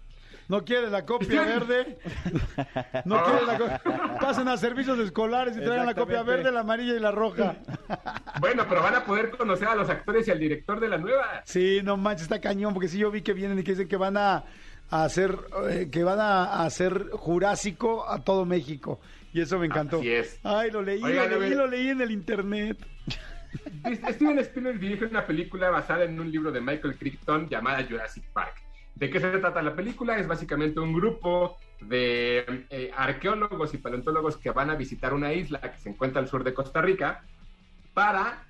No 0.47 0.63
quiere 0.63 0.89
la 0.89 1.05
copia 1.05 1.43
verde. 1.43 1.97
No 3.05 3.23
quiere 3.23 3.45
la 3.45 3.57
copia. 3.57 4.19
Pasen 4.19 4.47
a 4.47 4.57
servicios 4.57 4.97
escolares 4.99 5.55
y 5.57 5.59
traigan 5.59 5.85
la 5.85 5.93
copia 5.93 6.23
verde, 6.23 6.51
la 6.51 6.61
amarilla 6.61 6.95
y 6.95 6.99
la 6.99 7.11
roja. 7.11 7.57
Bueno, 8.39 8.65
pero 8.67 8.81
van 8.81 8.95
a 8.95 9.05
poder 9.05 9.31
conocer 9.31 9.67
a 9.67 9.75
los 9.75 9.89
actores 9.89 10.27
y 10.27 10.31
al 10.31 10.39
director 10.39 10.79
de 10.79 10.89
la 10.89 10.97
nueva. 10.97 11.41
Sí, 11.45 11.81
no 11.83 11.97
manches, 11.97 12.23
está 12.23 12.39
cañón, 12.39 12.73
porque 12.73 12.87
sí 12.87 12.97
yo 12.97 13.11
vi 13.11 13.21
que 13.21 13.33
vienen 13.33 13.59
y 13.59 13.63
que 13.63 13.71
dicen 13.71 13.87
que 13.87 13.97
van 13.97 14.17
a, 14.17 14.43
a 14.89 15.03
hacer, 15.03 15.37
eh, 15.69 15.89
que 15.91 16.03
van 16.03 16.19
a, 16.19 16.63
hacer 16.63 17.09
Jurásico 17.11 18.09
a 18.09 18.23
todo 18.23 18.45
México. 18.45 18.99
Y 19.33 19.41
eso 19.41 19.59
me 19.59 19.65
encantó. 19.65 19.99
Así 19.99 20.11
es. 20.11 20.39
Ay, 20.43 20.71
lo 20.71 20.81
leí, 20.81 21.03
Oigan, 21.03 21.29
lo 21.29 21.39
leí, 21.39 21.53
lo 21.53 21.67
leí 21.67 21.89
en 21.89 22.01
el 22.01 22.11
internet. 22.11 22.77
Steven 24.11 24.39
Spielberg 24.39 24.79
dirige 24.79 25.05
una 25.05 25.25
película 25.25 25.69
basada 25.69 26.03
en 26.05 26.19
un 26.19 26.31
libro 26.31 26.51
de 26.51 26.61
Michael 26.61 26.97
Crichton 26.97 27.47
llamada 27.47 27.85
Jurassic 27.87 28.23
Park. 28.33 28.64
¿De 28.95 29.09
qué 29.09 29.19
se 29.19 29.29
trata 29.39 29.61
la 29.61 29.75
película? 29.75 30.17
Es 30.17 30.27
básicamente 30.27 30.79
un 30.79 30.93
grupo 30.93 31.57
de 31.81 32.65
eh, 32.69 32.91
arqueólogos 32.95 33.73
y 33.73 33.77
paleontólogos 33.77 34.37
que 34.37 34.51
van 34.51 34.69
a 34.69 34.75
visitar 34.75 35.13
una 35.13 35.33
isla 35.33 35.59
que 35.59 35.77
se 35.77 35.89
encuentra 35.89 36.21
al 36.21 36.29
sur 36.29 36.45
de 36.45 36.53
Costa 36.53 36.81
Rica 36.81 37.23
para 37.93 38.45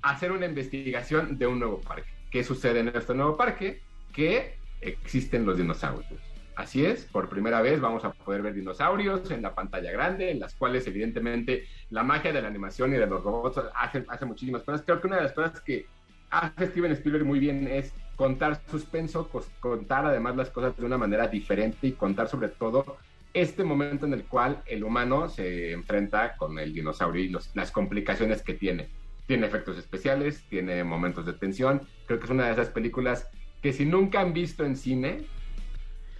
hacer 0.00 0.32
una 0.32 0.46
investigación 0.46 1.36
de 1.36 1.46
un 1.46 1.58
nuevo 1.58 1.80
parque. 1.82 2.08
¿Qué 2.30 2.42
sucede 2.42 2.80
en 2.80 2.88
este 2.88 3.14
nuevo 3.14 3.36
parque? 3.36 3.82
Que 4.12 4.56
existen 4.80 5.44
los 5.44 5.58
dinosaurios. 5.58 6.20
Así 6.56 6.84
es, 6.84 7.04
por 7.04 7.28
primera 7.28 7.60
vez 7.60 7.80
vamos 7.80 8.04
a 8.04 8.12
poder 8.12 8.40
ver 8.40 8.54
dinosaurios 8.54 9.30
en 9.30 9.42
la 9.42 9.54
pantalla 9.54 9.92
grande, 9.92 10.30
en 10.30 10.40
las 10.40 10.54
cuales 10.54 10.86
evidentemente 10.86 11.64
la 11.90 12.02
magia 12.02 12.32
de 12.32 12.40
la 12.40 12.48
animación 12.48 12.94
y 12.94 12.96
de 12.96 13.06
los 13.06 13.22
robots 13.22 13.60
hace, 13.74 14.04
hace 14.08 14.24
muchísimas 14.24 14.62
cosas. 14.62 14.82
Creo 14.82 15.00
que 15.00 15.06
una 15.06 15.16
de 15.16 15.22
las 15.24 15.32
cosas 15.32 15.60
que 15.60 15.86
hace 16.30 16.66
Steven 16.68 16.92
Spielberg 16.92 17.24
muy 17.24 17.38
bien 17.38 17.66
es 17.66 17.92
contar 18.24 18.60
suspenso, 18.70 19.30
contar 19.60 20.04
además 20.04 20.36
las 20.36 20.50
cosas 20.50 20.76
de 20.76 20.84
una 20.84 20.98
manera 20.98 21.26
diferente 21.26 21.86
y 21.86 21.92
contar 21.92 22.28
sobre 22.28 22.48
todo 22.48 22.98
este 23.32 23.64
momento 23.64 24.04
en 24.04 24.12
el 24.12 24.24
cual 24.24 24.62
el 24.66 24.84
humano 24.84 25.30
se 25.30 25.72
enfrenta 25.72 26.36
con 26.36 26.58
el 26.58 26.74
dinosaurio 26.74 27.24
y 27.24 27.28
los- 27.30 27.48
las 27.56 27.70
complicaciones 27.70 28.42
que 28.42 28.52
tiene. 28.52 28.90
Tiene 29.26 29.46
efectos 29.46 29.78
especiales, 29.78 30.44
tiene 30.50 30.84
momentos 30.84 31.24
de 31.24 31.32
tensión. 31.32 31.80
Creo 32.06 32.18
que 32.18 32.26
es 32.26 32.30
una 32.30 32.44
de 32.44 32.52
esas 32.52 32.68
películas 32.68 33.26
que 33.62 33.72
si 33.72 33.86
nunca 33.86 34.20
han 34.20 34.34
visto 34.34 34.66
en 34.66 34.76
cine, 34.76 35.24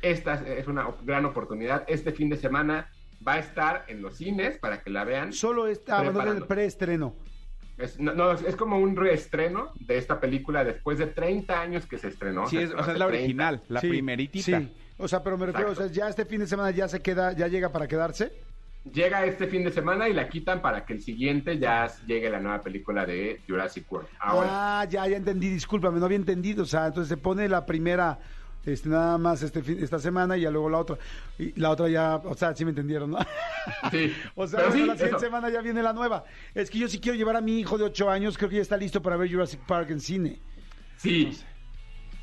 esta 0.00 0.37
es 0.37 0.69
una 0.69 0.87
gran 1.04 1.26
oportunidad. 1.26 1.85
Este 1.87 2.12
fin 2.12 2.30
de 2.30 2.38
semana 2.38 2.88
va 3.28 3.35
a 3.35 3.38
estar 3.40 3.85
en 3.88 4.00
los 4.00 4.16
cines 4.16 4.57
para 4.57 4.80
que 4.83 4.88
la 4.88 5.04
vean. 5.04 5.35
Solo 5.35 5.66
está 5.66 6.00
Preparando. 6.00 6.47
preestreno. 6.47 7.14
Es, 7.80 7.99
no, 7.99 8.14
no, 8.14 8.32
es 8.32 8.56
como 8.56 8.78
un 8.78 8.94
reestreno 8.96 9.72
de 9.80 9.96
esta 9.99 10.20
película 10.20 10.64
después 10.64 10.99
de 10.99 11.06
30 11.06 11.60
años 11.60 11.87
que 11.87 11.99
se 11.99 12.08
estrenó. 12.08 12.46
Sí, 12.49 12.58
es, 12.58 12.70
o 12.72 12.82
sea, 12.84 12.92
es 12.92 12.99
la 12.99 13.06
30. 13.06 13.06
original, 13.25 13.62
la 13.68 13.80
Sí, 13.80 13.88
primeritita. 13.88 14.44
Sí, 14.60 14.72
o 14.99 15.08
sea, 15.08 15.22
pero 15.22 15.38
me 15.38 15.46
refiero, 15.46 15.70
o 15.70 15.75
sea, 15.75 15.87
ya 15.87 16.08
este 16.08 16.25
fin 16.26 16.40
de 16.40 16.46
semana 16.46 16.70
ya 16.70 16.88
se 16.88 17.00
queda, 17.00 17.32
ya 17.32 17.49
llega 17.49 17.70
para 17.72 17.88
quedarse. 17.88 18.32
Llega 18.92 19.26
este 19.26 19.46
fin 19.46 19.62
de 19.62 19.70
semana 19.70 20.08
y 20.08 20.14
la 20.14 20.28
quitan 20.28 20.62
para 20.62 20.87
que 20.87 20.94
el 20.94 21.02
siguiente 21.02 21.58
ya 21.58 21.87
llegue 22.06 22.30
la 22.30 22.40
nueva 22.40 22.62
película 22.62 23.04
de 23.04 23.40
Jurassic 23.46 23.90
World. 23.92 24.08
Ahora, 24.18 24.49
Ah, 24.80 24.84
ya, 24.88 25.06
ya 25.06 25.16
entendí, 25.18 25.50
discúlpame, 25.50 25.99
no 26.00 26.06
había 26.06 26.16
entendido. 26.16 26.62
O 26.62 26.66
sea, 26.66 26.87
entonces 26.87 27.08
se 27.10 27.18
pone 27.18 27.46
la 27.49 27.66
primera, 27.66 28.18
este, 28.66 28.88
nada 28.88 29.16
más 29.18 29.42
este 29.42 29.62
fin- 29.62 29.78
esta 29.82 29.98
semana 29.98 30.36
y 30.36 30.42
ya 30.42 30.50
luego 30.50 30.68
la 30.70 30.78
otra. 30.78 30.98
Y 31.38 31.58
la 31.58 31.70
otra 31.70 31.88
ya, 31.88 32.16
o 32.16 32.34
sea, 32.34 32.54
sí 32.54 32.64
me 32.64 32.70
entendieron, 32.70 33.10
¿no? 33.10 33.18
sí. 33.90 34.12
O 34.34 34.46
sea, 34.46 34.58
Pero 34.60 34.70
bueno, 34.70 34.82
sí, 34.84 34.86
la 34.88 34.94
siguiente 34.94 35.16
eso. 35.16 35.18
semana 35.18 35.50
ya 35.50 35.60
viene 35.62 35.82
la 35.82 35.92
nueva. 35.92 36.24
Es 36.54 36.70
que 36.70 36.78
yo 36.78 36.88
sí 36.88 37.00
quiero 37.00 37.16
llevar 37.16 37.36
a 37.36 37.40
mi 37.40 37.58
hijo 37.60 37.78
de 37.78 37.84
8 37.84 38.10
años, 38.10 38.36
creo 38.38 38.50
que 38.50 38.56
ya 38.56 38.62
está 38.62 38.76
listo 38.76 39.02
para 39.02 39.16
ver 39.16 39.30
Jurassic 39.30 39.60
Park 39.66 39.90
en 39.90 40.00
cine. 40.00 40.40
Sí, 40.96 41.38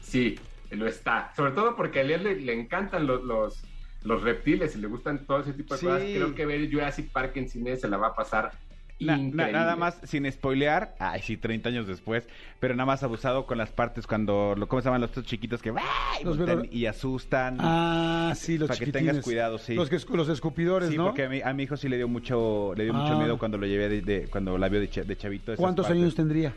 sí, 0.02 0.40
lo 0.72 0.88
está. 0.88 1.32
Sobre 1.36 1.52
todo 1.52 1.76
porque 1.76 2.00
a 2.00 2.02
él 2.04 2.24
le, 2.24 2.36
le 2.40 2.54
encantan 2.54 3.08
los, 3.08 3.24
los, 3.24 3.64
los 4.04 4.22
reptiles 4.22 4.76
y 4.76 4.80
le 4.80 4.88
gustan 4.88 5.26
todo 5.26 5.40
ese 5.42 5.54
tipo 5.54 5.74
de 5.74 5.80
Sí. 5.80 5.86
cosas. 5.86 6.02
Creo 6.04 6.36
que 6.36 6.46
ver 6.46 6.72
Jurassic 6.72 7.12
Park 7.12 7.38
en 7.38 7.50
cine 7.50 7.76
se 7.78 7.88
la 7.88 7.98
va 7.98 8.08
a 8.10 8.16
pasar 8.16 8.52
Na- 9.00 9.16
na- 9.16 9.22
increíble. 9.22 9.52
nada 9.54 9.76
más, 9.76 10.00
sin 10.04 10.32
spoilear, 10.32 10.96
ay, 11.00 11.22
sí, 11.22 11.38
30 11.38 11.70
años 11.70 11.88
después, 11.88 12.28
pero 12.60 12.74
nada 12.74 12.86
más 12.88 13.04
abusado 13.04 13.46
con 13.46 13.58
las 13.60 13.70
partes 13.72 14.08
cuando, 14.08 14.56
lo- 14.58 14.68
¿cómo 14.68 14.82
se 14.82 14.86
llaman 14.86 15.02
los 15.02 15.12
estos 15.12 15.26
chiquitos 15.26 15.62
que 15.62 15.72
velo- 15.72 16.66
y 16.72 16.86
asustan? 16.88 17.58
Ah, 17.60 18.34
sí, 18.36 18.58
los 18.58 18.68
Para 18.68 18.80
que 18.80 18.92
tengas 18.92 19.20
cuidado, 19.20 19.60
sí. 19.60 19.76
Los, 19.76 19.90
que, 19.90 20.00
los 20.16 20.30
escupidores, 20.30 20.90
sí, 20.90 20.98
¿no? 20.98 21.06
porque 21.06 21.26
a 21.26 21.30
mi, 21.30 21.42
a 21.42 21.54
mi 21.54 21.64
hijo 21.64 21.78
sí 21.78 21.88
le 21.90 21.98
dio 21.98 22.08
mucho, 22.08 22.74
le 22.76 22.86
dio 22.86 22.94
mucho 22.94 23.14
Ah. 23.14 23.20
miedo 23.20 23.38
cuando 23.38 23.58
lo 23.60 23.68
llevé 23.68 23.88
de, 23.90 24.02
de- 24.02 24.28
cuando 24.30 24.58
la 24.58 24.68
vio 24.68 24.80
de, 24.80 24.90
cha- 24.90 25.04
de 25.04 25.16
chavito. 25.16 25.56
¿Cuántos 25.56 25.86
partes. 25.86 26.02
años 26.02 26.16
tendría? 26.16 26.54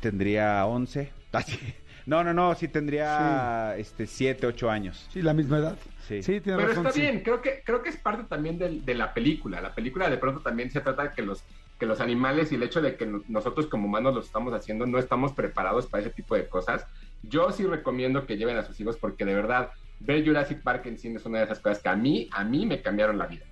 Tendría 0.00 0.64
11. 0.66 1.10
Ah, 1.32 1.42
sí. 1.42 1.58
No, 2.06 2.24
no, 2.24 2.32
no, 2.32 2.54
sí 2.56 2.66
tendría 2.66 3.76
este 3.76 4.06
7, 4.06 4.44
8 4.46 4.70
años. 4.70 5.06
Sí, 5.12 5.20
la 5.22 5.32
misma 5.34 5.58
edad. 5.58 5.76
Sí. 6.10 6.22
Sí, 6.24 6.40
tiene 6.40 6.56
Pero 6.56 6.68
razón. 6.70 6.86
está 6.88 6.92
sí. 6.94 7.02
bien, 7.02 7.22
creo 7.22 7.40
que, 7.40 7.62
creo 7.64 7.82
que 7.82 7.88
es 7.90 7.96
parte 7.96 8.24
también 8.24 8.58
del- 8.58 8.84
de, 8.84 8.94
la 8.94 9.14
película. 9.14 9.60
La 9.60 9.72
película 9.72 10.10
de 10.10 10.16
pronto 10.18 10.40
también 10.42 10.68
se 10.68 10.80
trata 10.80 11.04
de 11.04 11.10
que 11.12 11.22
los, 11.22 11.44
que 11.78 11.86
los 11.86 12.00
animales 12.00 12.50
y 12.50 12.56
el 12.56 12.64
hecho 12.64 12.82
de 12.82 12.96
que 12.96 13.06
no- 13.06 13.22
nosotros 13.28 13.68
como 13.68 13.86
humanos 13.86 14.12
lo 14.14 14.20
estamos 14.20 14.52
haciendo, 14.52 14.86
no 14.86 14.98
estamos 14.98 15.32
preparados 15.34 15.86
para 15.86 16.02
ese 16.02 16.10
tipo 16.12 16.34
de 16.34 16.48
cosas. 16.48 16.84
Yo 17.22 17.52
sí 17.52 17.64
recomiendo 17.64 18.26
que 18.26 18.36
lleven 18.36 18.56
a 18.56 18.64
sus 18.64 18.80
hijos 18.80 18.96
porque 18.98 19.24
de 19.24 19.34
verdad 19.34 19.70
ver 20.00 20.26
Jurassic 20.26 20.62
Park 20.64 20.86
en 20.86 20.98
cine 20.98 21.16
es 21.18 21.24
una 21.26 21.38
de 21.38 21.44
esas 21.44 21.60
cosas 21.60 21.80
que 21.80 21.88
a 21.88 21.94
mí, 21.94 22.28
a 22.32 22.42
mí 22.42 22.66
me 22.66 22.82
cambiaron 22.82 23.16
la 23.16 23.26
vida. 23.26 23.46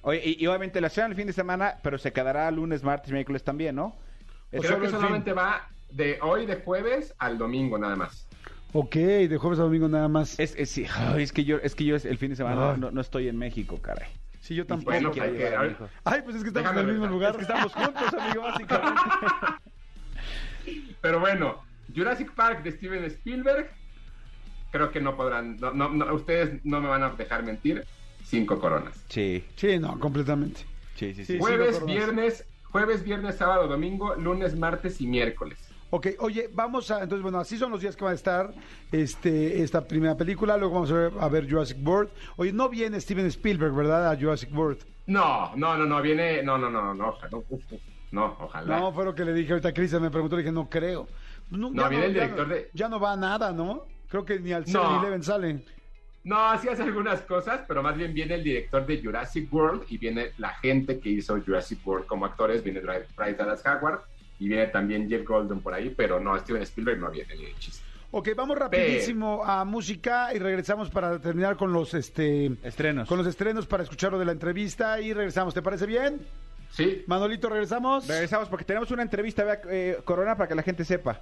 Oye, 0.00 0.20
y, 0.24 0.42
y 0.42 0.46
obviamente 0.48 0.80
la 0.80 0.88
estrenan 0.88 1.12
el 1.12 1.16
fin 1.16 1.28
de 1.28 1.32
semana, 1.32 1.78
pero 1.84 1.98
se 1.98 2.12
quedará 2.12 2.50
lunes, 2.50 2.82
martes 2.82 3.10
y 3.10 3.12
miércoles 3.12 3.44
también, 3.44 3.76
¿no? 3.76 3.96
Creo 4.50 4.62
solo 4.64 4.80
que 4.80 4.88
fin. 4.88 4.96
solamente 4.96 5.32
va 5.32 5.68
de 5.88 6.18
hoy 6.22 6.46
de 6.46 6.56
jueves 6.56 7.14
al 7.18 7.38
domingo 7.38 7.78
nada 7.78 7.94
más. 7.94 8.26
Ok, 8.74 8.94
de 8.94 9.36
jueves 9.38 9.58
a 9.58 9.62
domingo 9.64 9.88
nada 9.88 10.08
más. 10.08 10.38
Es, 10.40 10.54
es, 10.56 10.70
sí, 10.70 10.86
ay, 10.94 11.22
es 11.22 11.32
que 11.32 11.44
yo, 11.44 11.58
es 11.58 11.74
que 11.74 11.84
yo 11.84 11.96
el 11.96 12.18
fin 12.18 12.30
de 12.30 12.36
semana 12.36 12.70
Ah. 12.72 12.76
no, 12.78 12.90
no 12.90 13.00
estoy 13.00 13.28
en 13.28 13.36
México, 13.38 13.78
caray. 13.82 14.08
Sí, 14.40 14.54
yo 14.54 14.66
tampoco. 14.66 14.90
Bueno, 14.90 15.10
quiero 15.12 15.26
hay 15.28 15.32
que- 15.34 15.38
llegar, 15.38 15.54
a 15.54 15.62
ver, 15.62 15.70
mijo. 15.72 15.88
Ay, 16.04 16.22
pues 16.24 16.36
es 16.36 16.42
que 16.42 16.48
estamos 16.48 16.70
Déjame 16.70 16.80
en 16.82 16.86
el 16.88 16.92
mismo 16.94 17.02
ver. 17.04 17.12
lugar. 17.12 17.30
Es 17.30 17.36
que 17.36 17.42
estamos 17.42 17.72
juntos, 17.72 18.14
amigo, 18.14 18.42
básicamente. 18.42 19.00
Pero 21.00 21.20
bueno, 21.20 21.62
Jurassic 21.94 22.32
Park 22.34 22.62
de 22.62 22.72
Steven 22.72 23.04
Spielberg, 23.04 23.70
creo 24.70 24.90
que 24.90 25.00
no 25.00 25.16
podrán, 25.16 25.56
no, 25.58 25.72
no, 25.72 25.88
no, 25.90 26.14
ustedes 26.14 26.64
no 26.64 26.80
me 26.80 26.88
van 26.88 27.02
a 27.02 27.10
dejar 27.10 27.42
mentir, 27.44 27.84
cinco 28.24 28.58
coronas. 28.58 28.94
Sí, 29.08 29.44
Sí, 29.56 29.78
no, 29.78 29.98
completamente. 29.98 30.62
sí, 30.96 31.14
sí, 31.14 31.24
sí. 31.24 31.38
Jueves, 31.38 31.84
viernes, 31.84 32.44
jueves, 32.64 33.02
viernes, 33.04 33.36
sábado, 33.36 33.66
domingo, 33.68 34.14
lunes, 34.14 34.56
martes 34.56 35.00
y 35.00 35.06
miércoles. 35.06 35.58
Ok, 35.94 36.06
oye, 36.20 36.48
vamos 36.54 36.90
a, 36.90 37.02
entonces, 37.02 37.22
bueno, 37.22 37.38
así 37.38 37.58
son 37.58 37.70
los 37.70 37.82
días 37.82 37.94
que 37.94 38.02
van 38.02 38.12
a 38.12 38.14
estar 38.14 38.54
este, 38.90 39.62
esta 39.62 39.86
primera 39.86 40.16
película, 40.16 40.56
luego 40.56 40.72
vamos 40.74 40.90
a 40.90 40.94
ver, 40.94 41.12
a 41.20 41.28
ver 41.28 41.46
Jurassic 41.50 41.76
World. 41.86 42.08
Oye, 42.36 42.50
no 42.50 42.70
viene 42.70 42.98
Steven 42.98 43.26
Spielberg, 43.26 43.74
¿verdad? 43.74 44.10
A 44.10 44.16
Jurassic 44.16 44.48
World. 44.56 44.78
No, 45.06 45.54
no, 45.54 45.76
no, 45.76 45.84
no, 45.84 46.00
viene, 46.00 46.42
no, 46.42 46.56
no, 46.56 46.70
no, 46.70 46.94
no, 46.94 47.08
ojalá, 47.10 47.36
no, 48.10 48.36
ojalá. 48.40 48.80
No, 48.80 48.92
fue 48.92 49.04
lo 49.04 49.14
que 49.14 49.22
le 49.26 49.34
dije 49.34 49.52
ahorita 49.52 49.68
a 49.68 49.74
Cristian, 49.74 50.00
me 50.00 50.10
preguntó, 50.10 50.34
le 50.36 50.42
dije, 50.42 50.52
no 50.52 50.70
creo. 50.70 51.06
No, 51.50 51.68
No, 51.70 51.86
viene 51.90 52.06
el 52.06 52.14
director 52.14 52.48
de- 52.48 52.70
Ya 52.72 52.88
no 52.88 52.98
va 52.98 53.12
a 53.12 53.16
nada, 53.16 53.52
¿no? 53.52 53.84
Creo 54.08 54.24
que 54.24 54.40
ni 54.40 54.52
al 54.52 54.64
No. 54.68 54.82
7-Eleven 55.02 55.22
sale. 55.22 55.62
No, 56.24 56.58
sí 56.58 56.68
hace 56.68 56.84
algunas 56.84 57.20
cosas, 57.22 57.62
pero 57.68 57.82
más 57.82 57.96
bien 57.98 58.14
viene 58.14 58.36
el 58.36 58.44
director 58.44 58.86
de 58.86 59.02
Jurassic 59.02 59.52
World 59.52 59.82
y 59.90 59.98
viene 59.98 60.30
la 60.38 60.54
gente 60.54 61.00
que 61.00 61.10
hizo 61.10 61.38
Jurassic 61.44 61.86
World 61.86 62.06
como 62.06 62.24
actores, 62.24 62.62
viene 62.64 62.80
Bryce 62.80 63.34
Dallas 63.36 63.62
Howard 63.66 64.00
y 64.38 64.48
viene 64.48 64.66
también 64.66 65.08
Jeff 65.08 65.26
Golden 65.26 65.60
por 65.60 65.74
ahí, 65.74 65.90
pero 65.96 66.18
no, 66.20 66.38
Steven 66.38 66.62
Spielberg 66.62 66.98
no 66.98 67.10
viene 67.10 67.34
ni 67.36 67.44
de 67.44 67.54
chiste. 67.58 67.82
Ok, 68.10 68.28
vamos 68.36 68.58
rapidísimo 68.58 69.42
a 69.44 69.64
música 69.64 70.34
y 70.34 70.38
regresamos 70.38 70.90
para 70.90 71.18
terminar 71.18 71.56
con 71.56 71.72
los, 71.72 71.94
este, 71.94 72.52
Estrenos. 72.62 73.08
con 73.08 73.16
los 73.16 73.26
estrenos 73.26 73.66
para 73.66 73.84
escuchar 73.84 74.12
lo 74.12 74.18
de 74.18 74.26
la 74.26 74.32
entrevista 74.32 75.00
y 75.00 75.14
regresamos. 75.14 75.54
¿Te 75.54 75.62
parece 75.62 75.86
bien? 75.86 76.20
Sí, 76.70 77.04
Manolito, 77.06 77.48
regresamos. 77.48 78.06
Regresamos 78.08 78.48
porque 78.50 78.64
tenemos 78.66 78.90
una 78.90 79.02
entrevista, 79.02 79.44
vea, 79.44 79.60
eh, 79.70 79.98
Corona, 80.04 80.36
para 80.36 80.48
que 80.48 80.54
la 80.54 80.62
gente 80.62 80.84
sepa. 80.84 81.20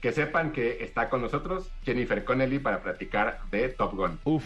que 0.00 0.12
sepan 0.12 0.52
que 0.52 0.82
está 0.84 1.08
con 1.10 1.20
nosotros 1.22 1.70
Jennifer 1.82 2.24
Connelly 2.24 2.58
para 2.58 2.82
platicar 2.82 3.40
de 3.50 3.68
Top 3.70 3.94
Gun. 3.94 4.18
Uf. 4.24 4.44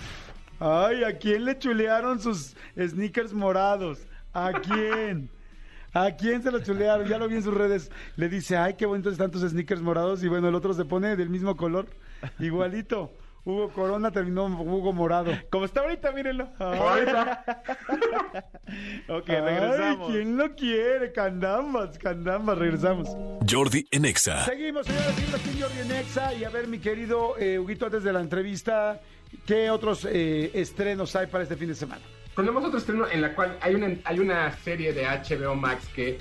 Ay, 0.61 1.05
¿a 1.05 1.17
quién 1.19 1.45
le 1.45 1.59
chulearon 1.59 2.21
sus 2.21 2.57
sneakers 2.77 3.33
morados? 3.33 4.01
¿A 4.33 4.53
quién? 4.61 5.29
¿A 6.05 6.17
quién 6.17 6.43
se 6.43 6.51
los 6.51 6.63
chulearon? 6.63 7.07
Ya 7.09 7.19
lo 7.19 7.29
vi 7.29 7.37
en 7.37 7.43
sus 7.43 7.55
redes. 7.55 7.91
Le 8.17 8.29
dice, 8.29 8.57
ay, 8.57 8.75
qué 8.75 8.87
bonitos 8.87 9.13
están 9.13 9.31
tus 9.31 9.43
sneakers 9.43 9.81
morados. 9.83 10.23
Y 10.23 10.29
bueno, 10.29 10.49
el 10.49 10.55
otro 10.55 10.73
se 10.75 10.85
pone 10.85 11.17
del 11.17 11.29
mismo 11.29 11.57
color. 11.57 11.87
Igualito. 12.39 13.11
Hugo 13.45 13.71
Corona 13.71 14.11
terminó 14.11 14.45
Hugo 14.45 14.93
Morado. 14.93 15.33
Como 15.51 15.65
está 15.65 15.81
ahorita, 15.81 16.13
mírenlo. 16.13 16.51
Ahorita, 16.59 17.45
Ok, 19.09 19.31
Ay, 19.31 19.41
regresamos. 19.41 20.11
¿quién 20.11 20.37
lo 20.37 20.55
quiere? 20.55 21.13
Candambas, 21.13 21.97
candambas. 21.99 22.59
Regresamos. 22.59 23.09
Jordi 23.49 23.87
en 23.91 24.05
Exa. 24.05 24.45
Seguimos, 24.45 24.87
señores, 24.87 25.15
seguimos 25.15 25.35
aquí 25.41 25.61
Jordi 25.63 25.79
en 25.81 25.93
Exa. 25.93 26.35
Y 26.35 26.45
a 26.45 26.51
ver, 26.51 26.69
mi 26.69 26.79
querido 26.79 27.39
eh, 27.39 27.59
Huguito, 27.59 27.87
antes 27.87 28.03
de 28.03 28.13
la 28.13 28.21
entrevista, 28.21 29.01
¿qué 29.47 29.71
otros 29.71 30.07
eh, 30.11 30.51
estrenos 30.53 31.17
hay 31.17 31.29
para 31.29 31.45
este 31.45 31.57
fin 31.57 31.69
de 31.69 31.75
semana? 31.75 32.03
Tenemos 32.39 32.65
otro 32.65 32.79
estreno 32.79 33.05
en 33.11 33.21
la 33.21 33.35
cual 33.35 33.59
hay 33.61 33.75
una, 33.75 33.97
hay 34.05 34.21
una 34.21 34.53
serie 34.59 34.93
de 34.93 35.05
HBO 35.07 35.57
Max 35.57 35.89
que 35.93 36.19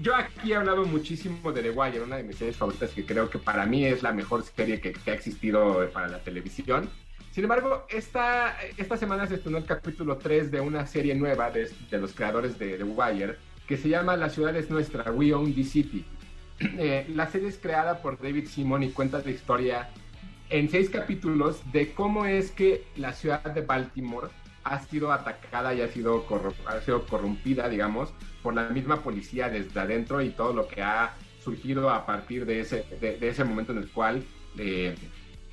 yo 0.00 0.14
aquí 0.16 0.52
he 0.52 0.56
hablado 0.56 0.86
muchísimo 0.86 1.52
de 1.52 1.60
The 1.60 1.70
Wire, 1.72 2.00
una 2.00 2.16
de 2.16 2.22
mis 2.22 2.36
series 2.36 2.56
favoritas 2.56 2.90
que 2.92 3.04
creo 3.04 3.28
que 3.28 3.38
para 3.38 3.66
mí 3.66 3.84
es 3.84 4.02
la 4.02 4.12
mejor 4.12 4.42
serie 4.44 4.80
que, 4.80 4.94
que 4.94 5.10
ha 5.10 5.14
existido 5.14 5.86
para 5.92 6.08
la 6.08 6.20
televisión. 6.20 6.88
Sin 7.32 7.44
embargo, 7.44 7.84
esta, 7.90 8.56
esta 8.78 8.96
semana 8.96 9.26
se 9.26 9.34
estrenó 9.34 9.58
el 9.58 9.66
capítulo 9.66 10.16
3 10.16 10.50
de 10.50 10.60
una 10.62 10.86
serie 10.86 11.14
nueva 11.14 11.50
de, 11.50 11.70
de 11.90 11.98
los 11.98 12.14
creadores 12.14 12.58
de 12.58 12.78
The 12.78 12.84
Wire 12.84 13.36
que 13.66 13.76
se 13.76 13.90
llama 13.90 14.16
La 14.16 14.30
ciudad 14.30 14.56
es 14.56 14.70
nuestra, 14.70 15.12
We 15.12 15.34
Own 15.34 15.54
the 15.54 15.64
City. 15.64 16.04
Eh, 16.60 17.06
la 17.14 17.28
serie 17.30 17.48
es 17.48 17.58
creada 17.58 18.02
por 18.02 18.20
David 18.20 18.48
Simon 18.48 18.82
y 18.82 18.90
cuenta 18.90 19.22
la 19.24 19.30
historia 19.30 19.90
en 20.50 20.68
seis 20.68 20.90
capítulos 20.90 21.60
de 21.70 21.92
cómo 21.92 22.24
es 22.24 22.50
que 22.50 22.84
la 22.96 23.12
ciudad 23.12 23.42
de 23.42 23.60
Baltimore 23.60 24.28
ha 24.64 24.78
sido 24.80 25.12
atacada 25.12 25.74
y 25.74 25.80
ha 25.80 25.88
sido, 25.88 26.24
ha 26.66 26.80
sido 26.80 27.06
corrompida, 27.06 27.68
digamos, 27.68 28.12
por 28.42 28.54
la 28.54 28.68
misma 28.68 29.02
policía 29.02 29.48
desde 29.48 29.80
adentro 29.80 30.22
y 30.22 30.30
todo 30.30 30.52
lo 30.52 30.68
que 30.68 30.82
ha 30.82 31.14
surgido 31.42 31.90
a 31.90 32.04
partir 32.04 32.44
de 32.44 32.60
ese, 32.60 32.84
de, 33.00 33.16
de 33.18 33.28
ese 33.28 33.44
momento 33.44 33.72
en 33.72 33.78
el 33.78 33.88
cual, 33.88 34.22
eh, 34.58 34.94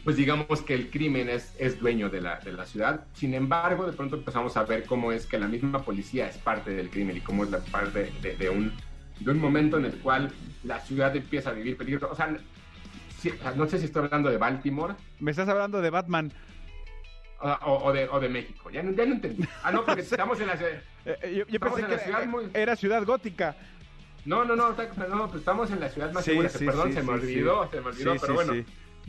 pues 0.04 0.18
digamos 0.18 0.62
que 0.62 0.74
el 0.74 0.90
crimen 0.90 1.30
es, 1.30 1.56
es 1.58 1.80
dueño 1.80 2.10
de 2.10 2.22
la, 2.22 2.40
de 2.40 2.52
la 2.52 2.66
ciudad. 2.66 3.06
Sin 3.14 3.34
embargo, 3.34 3.86
de 3.86 3.94
pronto 3.94 4.18
empezamos 4.18 4.56
a 4.58 4.64
ver 4.64 4.86
cómo 4.86 5.12
es 5.12 5.26
que 5.26 5.40
la 5.40 5.48
misma 5.48 5.84
policía 5.84 6.28
es 6.28 6.38
parte 6.38 6.72
del 6.72 6.90
crimen 6.90 7.18
y 7.18 7.22
cómo 7.22 7.44
es 7.44 7.52
la 7.52 7.60
parte 7.60 8.12
de, 8.22 8.36
de 8.36 8.50
un, 8.50 8.74
de 9.20 9.32
un 9.32 9.40
momento 9.40 9.78
en 9.78 9.86
el 9.86 9.98
cual 10.00 10.32
la 10.64 10.80
ciudad 10.80 11.16
empieza 11.16 11.52
a 11.52 11.54
vivir 11.54 11.78
peligro. 11.78 12.12
O 12.12 12.16
sea, 12.16 12.38
no 13.56 13.68
sé 13.68 13.80
si 13.80 13.86
estoy 13.86 14.04
hablando 14.06 14.30
de 14.30 14.38
Baltimore, 14.38 14.94
Me 15.20 15.32
estás 15.32 15.50
hablando 15.50 15.82
de 15.82 15.90
Batman. 15.90 16.32
O, 17.42 17.92
de, 17.94 18.08
o 18.10 18.20
de 18.20 18.30
México. 18.30 18.70
Ya 18.70 18.82
no, 18.84 18.92
ya 18.92 19.06
no 19.06 19.14
entendí. 19.16 19.44
Ah, 19.64 19.72
no, 19.72 19.86
porque 19.86 20.02
estamos 20.02 20.40
en 20.40 20.48
la 20.48 20.58
ciudad. 20.58 20.72
Eh, 21.06 21.18
eh, 21.22 21.36
yo 21.38 21.46
yo 21.48 21.60
pensé 21.60 21.82
en 21.82 21.88
que 21.88 21.98
ciudad 22.00 22.22
era, 22.22 22.30
muy- 22.32 22.50
era 22.54 22.76
ciudad 22.76 23.04
gótica. 23.06 23.56
No, 24.26 24.44
no, 24.44 24.56
no, 24.56 24.70
no, 24.70 25.28
pues 25.28 25.40
estamos 25.40 25.70
en 25.72 25.80
la 25.80 25.90
ciudad 25.90 26.12
más 26.12 26.24
Sí, 26.26 26.32
segura. 26.32 26.50
sí, 26.50 26.66
Perdón, 26.66 26.88
sí, 26.90 26.94
se 26.96 27.04
me 27.04 27.12
olvidó, 27.14 27.70
se 27.70 27.82
me 27.82 27.88
olvidó, 27.88 28.16
pero 28.20 28.34
bueno. 28.34 28.54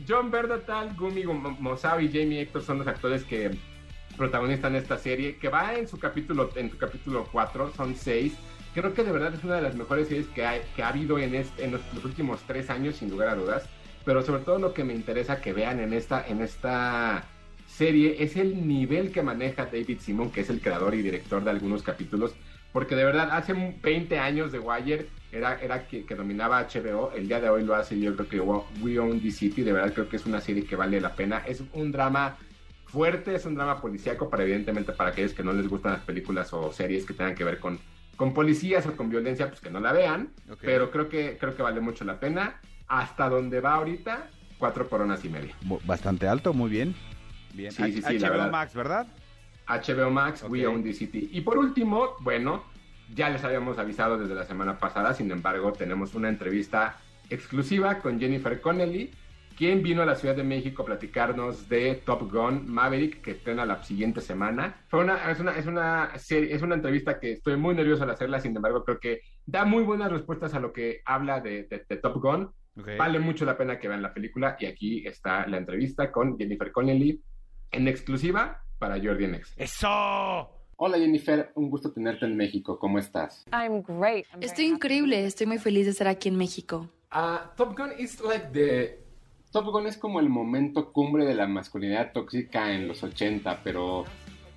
John 0.07 0.29
Berdatal, 0.29 0.95
Gumi 0.95 1.23
Mo- 1.23 1.57
Mosavi 1.59 2.05
y 2.05 2.09
Jamie 2.09 2.41
Hector 2.41 2.61
son 2.61 2.77
los 2.77 2.87
actores 2.87 3.23
que 3.23 3.49
protagonizan 4.15 4.75
esta 4.75 4.97
serie, 4.97 5.37
que 5.37 5.49
va 5.49 5.73
en 5.73 5.87
su 5.87 5.97
capítulo, 5.99 6.51
en 6.55 6.69
su 6.69 6.77
capítulo 6.77 7.27
4, 7.31 7.71
son 7.75 7.95
6. 7.95 8.33
Creo 8.75 8.93
que 8.93 9.03
de 9.03 9.11
verdad 9.11 9.33
es 9.33 9.43
una 9.43 9.55
de 9.55 9.63
las 9.63 9.73
mejores 9.75 10.07
series 10.07 10.27
que, 10.27 10.45
hay, 10.45 10.61
que 10.75 10.83
ha 10.83 10.89
habido 10.89 11.17
en, 11.17 11.33
este, 11.33 11.65
en 11.65 11.71
los, 11.71 11.81
los 11.95 12.05
últimos 12.05 12.41
tres 12.45 12.69
años, 12.69 12.97
sin 12.97 13.09
lugar 13.09 13.29
a 13.29 13.35
dudas. 13.35 13.67
Pero 14.05 14.21
sobre 14.21 14.43
todo 14.43 14.59
lo 14.59 14.73
que 14.73 14.83
me 14.83 14.93
interesa 14.93 15.41
que 15.41 15.51
vean 15.51 15.79
en 15.79 15.93
esta, 15.93 16.25
en 16.27 16.41
esta 16.41 17.23
serie 17.77 18.23
es 18.23 18.35
el 18.35 18.67
nivel 18.67 19.11
que 19.11 19.21
maneja 19.21 19.65
David 19.65 19.99
Simon, 19.99 20.31
que 20.31 20.41
es 20.41 20.49
el 20.49 20.61
creador 20.61 20.95
y 20.95 21.03
director 21.03 21.43
de 21.43 21.51
algunos 21.51 21.83
capítulos. 21.83 22.33
Porque 22.73 22.95
de 22.95 23.05
verdad, 23.05 23.29
hace 23.31 23.53
20 23.53 24.19
años 24.19 24.51
de 24.51 24.59
Wire 24.59 25.07
era, 25.31 25.61
era 25.61 25.87
que, 25.87 26.03
que 26.03 26.15
dominaba 26.15 26.67
HBO. 26.67 27.11
El 27.15 27.27
día 27.27 27.39
de 27.39 27.49
hoy 27.49 27.63
lo 27.63 27.75
hace, 27.75 27.99
yo 27.99 28.15
creo 28.15 28.27
que 28.27 28.39
We 28.81 28.99
Own 28.99 29.21
the 29.21 29.31
City. 29.31 29.61
De 29.61 29.73
verdad, 29.73 29.93
creo 29.93 30.09
que 30.09 30.17
es 30.17 30.25
una 30.25 30.41
serie 30.41 30.65
que 30.65 30.75
vale 30.75 30.99
la 30.99 31.13
pena. 31.13 31.43
Es 31.47 31.63
un 31.73 31.91
drama 31.91 32.37
fuerte, 32.85 33.35
es 33.35 33.45
un 33.45 33.55
drama 33.55 33.79
policíaco, 33.79 34.29
para 34.29 34.43
evidentemente 34.43 34.91
para 34.93 35.11
aquellos 35.11 35.33
que 35.33 35.43
no 35.43 35.53
les 35.53 35.67
gustan 35.67 35.93
las 35.93 36.01
películas 36.01 36.51
o 36.53 36.71
series 36.71 37.05
que 37.05 37.13
tengan 37.13 37.35
que 37.35 37.43
ver 37.43 37.59
con, 37.59 37.79
con 38.15 38.33
policías 38.33 38.85
o 38.87 38.95
con 38.95 39.09
violencia, 39.09 39.47
pues 39.47 39.61
que 39.61 39.69
no 39.69 39.79
la 39.79 39.91
vean. 39.91 40.29
Ok. 40.49 40.59
Pero 40.61 40.89
creo 40.91 41.09
que, 41.09 41.37
creo 41.39 41.55
que 41.55 41.61
vale 41.61 41.79
mucho 41.79 42.05
la 42.05 42.19
pena. 42.19 42.59
Hasta 42.87 43.29
donde 43.29 43.59
va 43.59 43.75
ahorita, 43.75 44.29
cuatro 44.57 44.89
coronas 44.89 45.23
y 45.25 45.29
media. 45.29 45.53
Bastante 45.85 46.27
alto, 46.27 46.53
muy 46.53 46.69
bien. 46.69 46.95
Bien. 47.57 47.71
Sí, 47.71 47.91
sí, 47.91 48.01
sí, 48.01 48.17
HBO 48.19 48.29
verdad. 48.29 48.51
Max, 48.51 48.73
¿verdad? 48.75 49.07
HBO 49.67 50.09
Max, 50.11 50.43
Ok. 50.43 50.51
We 50.51 50.65
Own 50.67 50.83
the 50.83 50.93
City. 50.93 51.29
Y 51.33 51.41
por 51.41 51.57
último, 51.57 52.11
bueno, 52.21 52.63
ya 53.13 53.29
les 53.29 53.43
habíamos 53.43 53.77
avisado 53.79 54.17
desde 54.17 54.35
la 54.35 54.45
semana 54.45 54.77
pasada, 54.79 55.13
sin 55.13 55.29
embargo, 55.31 55.73
tenemos 55.73 56.13
una 56.15 56.29
entrevista 56.29 56.97
exclusiva 57.29 57.99
con 57.99 58.19
Jennifer 58.19 58.61
Connelly, 58.61 59.11
quien 59.57 59.81
vino 59.81 60.03
a 60.03 60.05
la 60.05 60.15
Ciudad 60.15 60.35
de 60.35 60.43
México 60.43 60.83
a 60.83 60.85
platicarnos 60.85 61.67
de 61.67 61.95
Top 62.05 62.31
Gun 62.31 62.71
Maverick, 62.71 63.21
que 63.21 63.31
estrena 63.31 63.65
la 63.65 63.83
siguiente 63.83 64.21
semana. 64.21 64.75
Fue 64.87 64.99
una, 65.01 65.31
es, 65.31 65.39
una, 65.39 65.57
es, 65.57 65.65
una 65.65 66.11
serie, 66.17 66.53
es 66.53 66.61
una 66.61 66.75
entrevista 66.75 67.19
que 67.19 67.31
estoy 67.33 67.57
muy 67.57 67.73
nervioso 67.73 68.03
al 68.03 68.11
hacerla, 68.11 68.39
sin 68.39 68.55
embargo, 68.55 68.83
creo 68.85 68.99
que 68.99 69.21
da 69.45 69.65
muy 69.65 69.83
buenas 69.83 70.11
respuestas 70.11 70.53
a 70.53 70.59
lo 70.59 70.71
que 70.71 71.01
habla 71.05 71.41
de, 71.41 71.63
de- 71.63 71.85
de 71.89 71.97
Top 71.97 72.21
Gun. 72.21 72.51
Ok. 72.79 72.89
Vale 72.99 73.17
mucho 73.19 73.43
la 73.45 73.57
pena 73.57 73.79
que 73.79 73.87
vean 73.87 74.03
la 74.03 74.13
película 74.13 74.55
y 74.59 74.67
aquí 74.67 75.07
está 75.07 75.47
la 75.47 75.57
entrevista 75.57 76.11
con 76.11 76.37
Jennifer 76.37 76.71
Connelly 76.71 77.19
en 77.71 77.87
exclusiva 77.87 78.63
para 78.79 78.95
Jordi 79.01 79.27
Next. 79.27 79.53
¡Eso! 79.59 80.49
Hola 80.79 80.97
Jennifer, 80.99 81.51
un 81.55 81.69
gusto 81.71 81.91
tenerte 81.91 82.25
en 82.25 82.35
México. 82.37 82.77
¿Cómo 82.77 82.99
estás? 82.99 83.43
I'm 83.51 83.81
great. 83.81 84.25
I'm 84.31 84.39
very 84.39 84.45
Estoy 84.45 84.65
happy. 84.65 84.73
increíble, 84.75 85.25
estoy 85.25 85.47
muy 85.47 85.57
feliz 85.57 85.85
de 85.85 85.91
estar 85.91 86.07
aquí 86.07 86.29
en 86.29 86.35
México. 86.37 86.87
Ah, 87.09 87.51
Top 87.57 87.75
Gun 87.77 87.91
is 87.97 88.21
like 88.21 88.47
the 88.53 88.99
Top 89.51 89.65
Gun 89.65 89.87
es 89.87 89.97
como 89.97 90.19
el 90.19 90.29
momento 90.29 90.91
cumbre 90.91 91.25
de 91.25 91.33
la 91.33 91.47
masculinidad 91.47 92.11
tóxica 92.11 92.73
en 92.73 92.87
los 92.87 93.01
80, 93.01 93.61
pero 93.63 94.03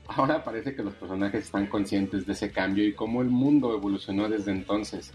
ahora 0.09 0.43
parece 0.45 0.75
que 0.75 0.83
los 0.83 0.95
personajes 0.95 1.45
están 1.45 1.69
conscientes 1.69 2.27
de 2.27 2.33
ese 2.35 2.51
cambio 2.53 2.85
y 2.87 2.93
cómo 2.93 3.23
el 3.23 3.29
mundo 3.29 3.73
evolucionó 3.73 4.29
desde 4.29 4.51
entonces. 4.51 5.15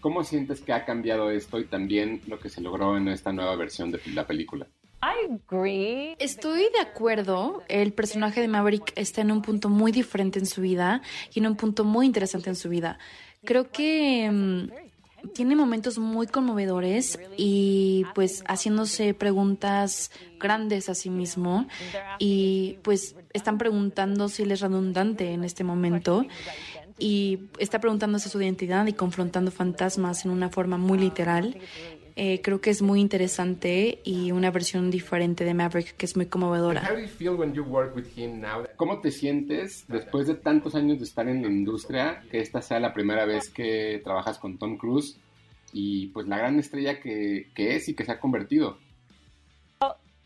¿Cómo 0.00 0.22
sientes 0.22 0.60
que 0.60 0.72
ha 0.72 0.84
cambiado 0.84 1.30
esto 1.32 1.58
y 1.58 1.64
también 1.64 2.22
lo 2.28 2.38
que 2.38 2.48
se 2.48 2.60
logró 2.60 2.96
en 2.96 3.08
esta 3.08 3.32
nueva 3.32 3.56
versión 3.56 3.90
de 3.90 4.00
la 4.14 4.26
película? 4.26 4.68
Estoy 6.18 6.64
de 6.72 6.80
acuerdo, 6.80 7.62
el 7.68 7.92
personaje 7.92 8.40
de 8.40 8.48
Maverick 8.48 8.92
está 8.96 9.20
en 9.20 9.30
un 9.30 9.42
punto 9.42 9.68
muy 9.68 9.92
diferente 9.92 10.38
en 10.38 10.46
su 10.46 10.60
vida 10.60 11.02
y 11.32 11.38
en 11.38 11.46
un 11.46 11.56
punto 11.56 11.84
muy 11.84 12.06
interesante 12.06 12.50
en 12.50 12.56
su 12.56 12.68
vida. 12.68 12.98
Creo 13.44 13.70
que 13.70 14.28
mm, 14.30 14.70
tiene 15.34 15.56
momentos 15.56 15.98
muy 15.98 16.26
conmovedores 16.26 17.18
y 17.36 18.04
pues 18.14 18.42
haciéndose 18.46 19.14
preguntas 19.14 20.10
grandes 20.40 20.88
a 20.88 20.94
sí 20.94 21.10
mismo 21.10 21.66
y 22.18 22.78
pues 22.82 23.16
están 23.32 23.58
preguntando 23.58 24.28
si 24.28 24.42
él 24.42 24.52
es 24.52 24.60
redundante 24.60 25.32
en 25.32 25.44
este 25.44 25.64
momento 25.64 26.24
y 26.98 27.40
está 27.58 27.80
preguntándose 27.80 28.28
su 28.28 28.40
identidad 28.40 28.86
y 28.86 28.92
confrontando 28.92 29.50
fantasmas 29.50 30.24
en 30.24 30.32
una 30.32 30.48
forma 30.48 30.76
muy 30.76 30.98
literal. 30.98 31.56
Eh, 32.20 32.40
creo 32.42 32.60
que 32.60 32.70
es 32.70 32.82
muy 32.82 33.00
interesante 33.00 34.00
y 34.02 34.32
una 34.32 34.50
versión 34.50 34.90
diferente 34.90 35.44
de 35.44 35.54
Maverick 35.54 35.96
que 35.96 36.04
es 36.04 36.16
muy 36.16 36.26
conmovedora. 36.26 36.82
¿Cómo 38.74 39.00
te 39.00 39.12
sientes 39.12 39.84
después 39.86 40.26
de 40.26 40.34
tantos 40.34 40.74
años 40.74 40.98
de 40.98 41.04
estar 41.04 41.28
en 41.28 41.42
la 41.42 41.48
industria 41.48 42.24
que 42.28 42.40
esta 42.40 42.60
sea 42.60 42.80
la 42.80 42.92
primera 42.92 43.24
vez 43.24 43.48
que 43.48 44.00
trabajas 44.02 44.40
con 44.40 44.58
Tom 44.58 44.78
Cruise 44.78 45.16
y 45.72 46.08
pues 46.08 46.26
la 46.26 46.38
gran 46.38 46.58
estrella 46.58 46.98
que, 46.98 47.50
que 47.54 47.76
es 47.76 47.88
y 47.88 47.94
que 47.94 48.04
se 48.04 48.10
ha 48.10 48.18
convertido? 48.18 48.78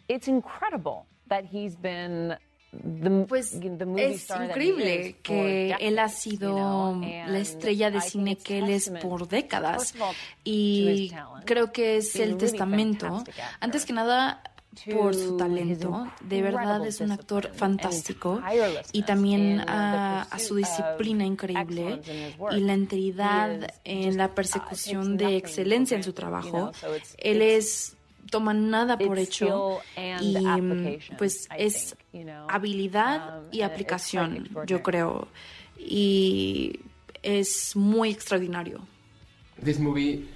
It's 0.09 0.29
incredible 0.29 1.05
that 1.29 1.45
he's 1.45 1.77
been 1.79 2.39
the, 2.73 3.27
Pues 3.29 3.61
the 3.61 3.87
movie 3.87 4.15
es 4.15 4.29
increíble 4.31 5.17
que 5.23 5.77
él 5.79 5.99
ha 5.99 6.09
sido 6.09 6.99
la 7.01 7.39
estrella 7.39 7.91
de 7.91 8.01
cine 8.01 8.37
que 8.37 8.59
él 8.59 8.71
es 8.71 8.91
por 9.03 9.29
décadas. 9.29 9.95
Y 10.45 11.13
creo 11.45 11.73
que 11.73 11.99
es 11.99 12.17
a 12.17 12.23
el 12.25 12.37
testamento, 12.37 13.23
antes 13.61 13.85
que 13.85 13.93
nada 13.93 14.43
por 14.91 15.15
su 15.15 15.37
to 15.37 15.37
talento, 15.37 16.07
de 16.23 16.43
verdad 16.43 16.87
es 16.87 17.01
un 17.01 17.13
actor 17.13 17.53
fantástico. 17.53 18.41
Y 18.93 19.03
también 19.03 19.43
in 19.43 19.59
the 19.59 19.65
a, 19.69 20.23
a 20.23 20.39
su 20.39 20.55
disciplina 20.55 21.25
increíble. 21.25 22.01
y 22.53 22.61
la 22.61 22.75
is 22.75 23.67
en 23.85 24.17
la 24.17 24.27
uh, 24.27 24.35
persecución 24.35 25.17
de 25.17 25.37
excelencia 25.37 25.97
en 25.97 26.03
su 26.03 26.13
trabajo. 26.13 26.73
Él 27.19 27.43
es 27.43 27.97
toma 28.31 28.55
nada 28.55 28.99
por 28.99 29.19
hecho 29.19 29.81
y 29.97 30.37
application, 30.47 31.17
pues 31.17 31.49
es 31.57 31.97
habilidad 32.49 33.41
Um, 33.41 33.49
y 33.51 33.63
aplicación, 33.63 34.49
yo 34.67 34.83
creo. 34.83 35.29
Y 35.79 36.81
es 37.23 37.75
muy 37.77 38.11
extraordinario. 38.11 38.81
This 39.63 39.79
movie, 39.79 40.27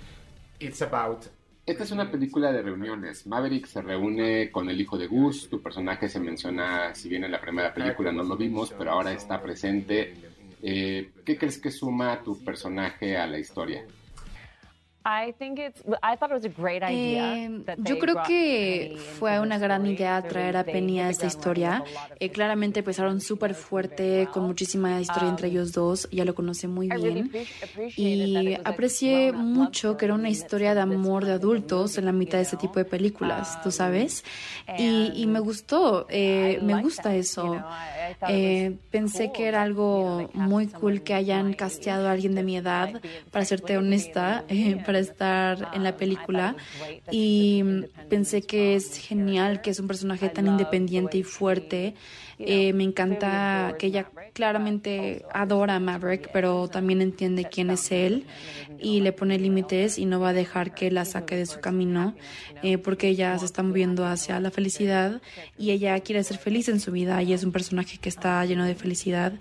it's 0.60 0.82
about 0.82 1.26
Esta 1.66 1.82
es 1.82 1.90
una 1.90 2.08
película 2.08 2.52
de 2.52 2.62
reuniones. 2.62 3.26
Maverick 3.26 3.66
se 3.66 3.82
reúne 3.82 4.52
con 4.52 4.70
el 4.70 4.80
hijo 4.80 4.96
de 4.96 5.08
Gus. 5.08 5.48
Tu 5.48 5.60
personaje 5.60 6.08
se 6.08 6.20
menciona, 6.20 6.94
si 6.94 7.08
bien 7.08 7.24
en 7.24 7.32
la 7.32 7.40
primera 7.40 7.74
película 7.74 8.12
no 8.12 8.22
lo 8.22 8.36
vimos, 8.36 8.72
pero 8.78 8.92
ahora 8.92 9.12
está 9.12 9.42
presente. 9.42 10.14
Eh, 10.62 11.10
¿Qué 11.24 11.36
crees 11.36 11.58
que 11.58 11.72
suma 11.72 12.22
tu 12.22 12.42
personaje 12.44 13.16
a 13.16 13.26
la 13.26 13.40
historia? 13.40 13.84
I 15.08 15.32
think 15.38 15.60
it's. 15.60 15.82
I 16.02 16.16
thought 16.16 16.32
it 16.32 16.34
was 16.34 16.44
a 16.44 16.48
great 16.48 16.82
idea. 16.82 17.44
Eh, 17.44 17.62
that 17.64 17.78
yo 17.78 17.96
creo 18.00 18.24
que 18.26 18.96
fue 19.20 19.38
una 19.38 19.56
gran 19.56 19.86
idea 19.86 20.20
traer 20.22 20.56
a 20.56 20.64
Penny 20.64 20.98
a 20.98 21.08
esta 21.10 21.26
historia. 21.26 21.84
Eh, 22.18 22.30
claramente 22.30 22.80
empezaron 22.80 23.20
súper 23.20 23.54
fuerte, 23.54 24.28
con 24.32 24.42
muchísima 24.44 25.00
historia 25.00 25.28
entre 25.28 25.46
ellos 25.46 25.70
dos. 25.70 26.08
Ya 26.10 26.24
lo 26.24 26.34
conocí 26.34 26.66
muy 26.66 26.88
bien. 26.88 27.30
Y 27.96 28.54
aprecié 28.64 29.30
mucho 29.30 29.96
que 29.96 30.06
era 30.06 30.14
una 30.14 30.28
historia 30.28 30.74
de 30.74 30.80
amor 30.80 31.24
de 31.24 31.32
adultos 31.32 31.98
en 31.98 32.04
la 32.06 32.12
mitad 32.12 32.38
de 32.38 32.42
este 32.42 32.56
tipo 32.56 32.80
de 32.80 32.84
películas, 32.84 33.62
tú 33.62 33.68
Um, 33.68 33.72
sabes. 33.72 34.24
Y, 34.76 35.12
y 35.14 35.26
me 35.26 35.38
gustó, 35.38 36.06
eh, 36.08 36.58
me 36.62 36.82
gusta 36.82 37.14
eso. 37.14 37.62
Eh, 38.28 38.76
pensé 38.90 39.30
que 39.32 39.46
era 39.46 39.62
algo 39.62 40.28
muy 40.32 40.66
cool 40.66 41.02
que 41.02 41.14
hayan 41.14 41.52
casteado 41.52 42.08
a 42.08 42.12
alguien 42.12 42.34
de 42.34 42.42
mi 42.42 42.56
edad, 42.56 43.00
para 43.30 43.44
serte 43.44 43.76
honesta, 43.76 44.44
eh, 44.48 44.76
para 44.84 44.95
estar 44.98 45.70
en 45.74 45.82
la 45.82 45.96
película. 45.96 46.56
Y 47.10 47.62
pensé 48.08 48.42
que 48.42 48.74
es 48.74 48.98
genial 48.98 49.60
que 49.60 49.70
es 49.70 49.80
un 49.80 49.86
personaje 49.86 50.28
tan 50.28 50.46
independiente 50.46 51.18
y 51.18 51.22
fuerte. 51.22 51.94
Eh, 52.38 52.74
me 52.74 52.84
encanta 52.84 53.74
que 53.78 53.86
ella 53.86 54.10
claramente 54.34 55.24
adora 55.32 55.76
a 55.76 55.80
Maverick, 55.80 56.30
pero 56.32 56.68
también 56.68 57.00
entiende 57.00 57.46
quién 57.50 57.70
es 57.70 57.90
él 57.90 58.26
y 58.78 59.00
le 59.00 59.12
pone 59.12 59.38
límites 59.38 59.98
y 59.98 60.04
no 60.04 60.20
va 60.20 60.30
a 60.30 60.32
dejar 60.34 60.74
que 60.74 60.90
la 60.90 61.06
saque 61.06 61.36
de 61.36 61.46
su 61.46 61.60
camino 61.60 62.14
eh, 62.62 62.76
porque 62.76 63.08
ella 63.08 63.38
se 63.38 63.46
está 63.46 63.62
moviendo 63.62 64.04
hacia 64.04 64.38
la 64.40 64.50
felicidad 64.50 65.22
y 65.58 65.70
ella 65.70 65.98
quiere 66.00 66.22
ser 66.24 66.36
feliz 66.36 66.68
en 66.68 66.80
su 66.80 66.92
vida 66.92 67.22
y 67.22 67.32
es 67.32 67.42
un 67.44 67.52
personaje 67.52 67.98
que 67.98 68.08
está 68.08 68.44
lleno 68.44 68.64
de 68.64 68.74
felicidad 68.74 69.32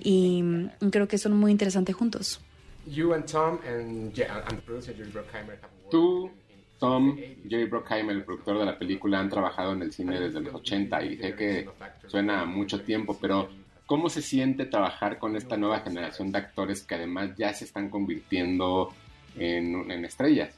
y 0.00 0.42
mm, 0.42 0.90
creo 0.90 1.08
que 1.08 1.18
son 1.18 1.36
muy 1.36 1.50
interesantes 1.50 1.96
juntos. 1.96 2.40
You 2.88 3.14
and 3.14 3.24
Tom 3.26 3.60
and, 3.66 4.12
Je- 4.14 4.24
and 4.24 4.56
the 4.58 4.62
producer 4.62 4.92
Jerry 4.94 5.10
Bruckheimer 5.10 5.56
have 5.60 5.70
worked 5.82 5.90
Tú, 5.90 6.30
Tom, 6.78 7.16
since 7.16 7.20
the 7.20 7.34
80s. 7.46 7.50
Jerry 7.50 7.66
Bruckheimer, 7.66 8.12
el 8.12 8.24
productor 8.24 8.58
de 8.58 8.64
la 8.64 8.78
película, 8.78 9.18
han 9.20 9.28
trabajado 9.28 9.72
en 9.72 9.82
el 9.82 9.92
cine 9.92 10.20
desde 10.20 10.40
los 10.40 10.54
80 10.54 11.02
y 11.04 11.16
sé 11.16 11.34
que 11.34 11.68
suena 12.06 12.42
a 12.42 12.44
mucho 12.44 12.80
tiempo, 12.82 13.16
pero 13.20 13.48
¿cómo 13.86 14.08
se 14.08 14.22
siente 14.22 14.66
trabajar 14.66 15.18
con 15.18 15.34
esta 15.36 15.56
nueva 15.56 15.80
generación 15.80 16.30
de 16.32 16.38
actores 16.38 16.82
que 16.82 16.94
además 16.94 17.30
ya 17.36 17.52
se 17.52 17.64
están 17.64 17.88
convirtiendo 17.90 18.92
en, 19.36 19.90
en 19.90 20.04
estrellas? 20.04 20.54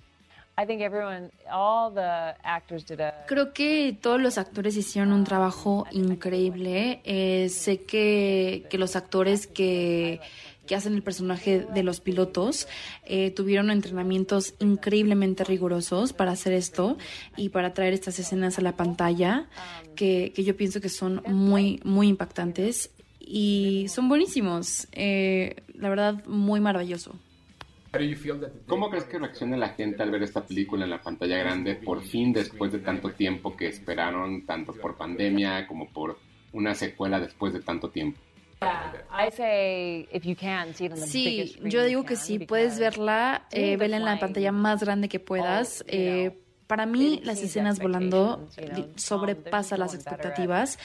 I 0.59 0.67
think 0.67 0.83
everyone, 0.83 1.31
all 1.51 1.91
the 1.95 2.35
actors 2.43 2.85
did 2.85 3.01
a 3.01 3.25
Creo 3.27 3.55
que 3.55 3.97
todos 3.99 4.21
los 4.21 4.37
actores 4.37 4.77
hicieron 4.77 5.11
un 5.13 5.25
trabajo 5.25 5.87
increíble. 5.91 7.01
Eh, 7.05 7.49
sé 7.49 7.85
que, 7.85 8.67
que 8.69 8.77
los 8.77 8.95
actores 8.95 9.47
que, 9.47 10.21
que 10.71 10.77
hacen 10.77 10.95
el 10.95 11.03
personaje 11.03 11.67
de 11.75 11.83
los 11.83 11.99
pilotos 11.99 12.69
eh, 13.05 13.33
tuvieron 13.33 13.73
entrenamientos 13.73 14.55
increíblemente 14.61 15.43
rigurosos 15.43 16.13
para 16.13 16.31
hacer 16.31 16.53
esto 16.53 16.97
y 17.37 17.49
para 17.49 17.75
traer 17.75 17.93
estas 17.93 18.21
escenas 18.21 18.57
a 18.61 18.63
la 18.63 18.77
pantalla 18.77 19.49
que, 19.97 20.33
que 20.33 20.45
yo 20.45 20.57
pienso 20.57 20.81
que 20.81 20.89
son 20.89 21.23
muy, 21.27 21.81
muy 21.83 22.07
impactantes 22.07 22.93
y 23.19 23.87
son 23.89 24.09
buenísimos. 24.09 24.87
Eh, 24.93 25.57
la 25.75 25.89
verdad, 25.89 26.25
muy 26.27 26.61
maravilloso. 26.61 27.17
How 27.93 27.99
do 27.99 28.05
you 28.07 28.15
feel 28.17 28.39
that 28.39 28.51
the- 28.53 28.61
¿Cómo 28.69 28.91
crees 28.91 29.07
que 29.07 29.19
reacciona 29.19 29.57
la 29.57 29.71
gente 29.71 30.01
al 30.05 30.13
ver 30.13 30.23
esta 30.23 30.47
película 30.47 30.85
en 30.85 30.91
la 30.91 31.03
pantalla 31.03 31.37
grande 31.39 31.75
por 31.75 32.01
fin 32.03 32.33
después 32.33 32.71
de 32.71 32.79
tanto 32.79 33.11
tiempo 33.11 33.57
que 33.57 33.67
esperaron, 33.67 34.47
tanto 34.47 34.73
por 34.73 34.97
pandemia 34.97 35.67
como 35.67 35.89
por 35.89 36.17
una 36.53 36.77
secuela 36.77 37.19
después 37.19 37.53
de 37.53 37.59
tanto 37.61 37.91
tiempo? 37.91 38.21
I 38.63 39.31
say 39.31 40.09
if 40.13 40.25
you 40.25 40.37
can 40.37 40.75
see 40.75 40.87
it 40.87 40.93
on 40.93 41.01
the 41.01 41.07
Sí, 41.07 41.25
biggest 41.25 41.55
screen 41.55 41.71
yo 41.71 41.83
digo 41.85 42.05
que 42.05 42.17
sí, 42.17 42.39
puedes 42.39 42.79
verla, 42.79 43.47
eh, 43.51 43.77
vela 43.77 43.97
en 43.97 44.05
la 44.05 44.19
pantalla 44.19 44.53
más 44.53 44.83
grande 44.83 45.09
que 45.09 45.19
puedas. 45.19 45.83
know, 45.87 45.95
eh, 45.95 46.39
para 46.71 46.87
mí, 46.87 47.21
las 47.25 47.43
escenas 47.43 47.81
volando 47.81 48.39
expectations, 48.39 48.57
you 48.57 48.65
know. 48.67 48.75
di- 48.77 48.83
Tom, 48.83 48.93
sobrepasa 48.97 49.69
they're 49.77 49.81
las 49.81 49.95
expectativas. 49.95 50.79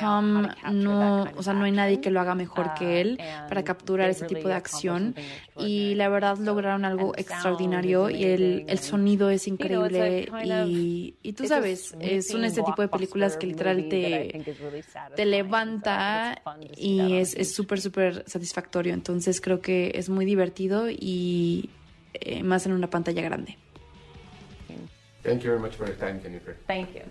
Tom 0.00 0.48
no, 0.72 1.24
o 1.36 1.42
sea, 1.42 1.52
no 1.52 1.64
hay 1.64 1.72
nadie 1.72 2.00
que 2.00 2.10
lo 2.10 2.20
haga 2.20 2.34
mejor 2.34 2.72
que 2.78 2.84
Uh, 2.84 3.00
él 3.00 3.18
and 3.20 3.48
para 3.48 3.62
capturar 3.64 4.08
ese 4.10 4.24
tipo 4.26 4.48
de 4.48 4.54
acción. 4.54 5.14
Y 5.58 5.94
la 5.96 6.08
verdad 6.08 6.38
lograron 6.38 6.84
algo 6.84 7.12
extraordinario 7.16 8.10
y 8.10 8.24
el, 8.24 8.64
el 8.68 8.78
sonido 8.78 9.28
es 9.30 9.46
increíble. 9.46 10.28
Y, 10.44 11.14
y 11.22 11.32
tú 11.32 11.46
sabes, 11.46 11.94
son 12.30 12.44
este 12.44 12.62
tipo 12.62 12.82
de 12.82 12.88
películas 12.88 13.36
que 13.36 13.46
literal 13.46 13.76
te, 13.88 14.40
te 15.16 15.24
levanta 15.26 16.40
y 16.76 17.14
es 17.14 17.32
the 17.34 17.42
es 17.42 17.54
súper, 17.54 17.80
súper 17.80 18.24
satisfactorio. 18.26 18.94
Entonces 18.94 19.40
creo 19.40 19.60
que 19.60 19.92
es 19.94 20.08
muy 20.08 20.24
divertido 20.24 20.88
y 20.90 21.70
eh, 22.14 22.42
más 22.42 22.66
en 22.66 22.72
una 22.72 22.88
pantalla 22.90 23.22
grande. 23.22 23.56
Thank 25.24 25.42
you 25.42 25.50
very 25.50 25.60
much 25.60 25.74
for 25.76 25.86
your 25.86 25.96
time, 25.96 26.20
Jennifer. 26.22 26.54
Thank 26.66 26.94
you. 26.94 27.02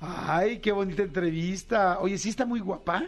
Ay, 0.00 0.58
qué 0.58 0.70
bonita 0.70 1.02
entrevista. 1.02 1.98
Oye, 2.00 2.18
sí 2.18 2.28
está 2.28 2.44
muy 2.46 2.60
guapa. 2.60 3.04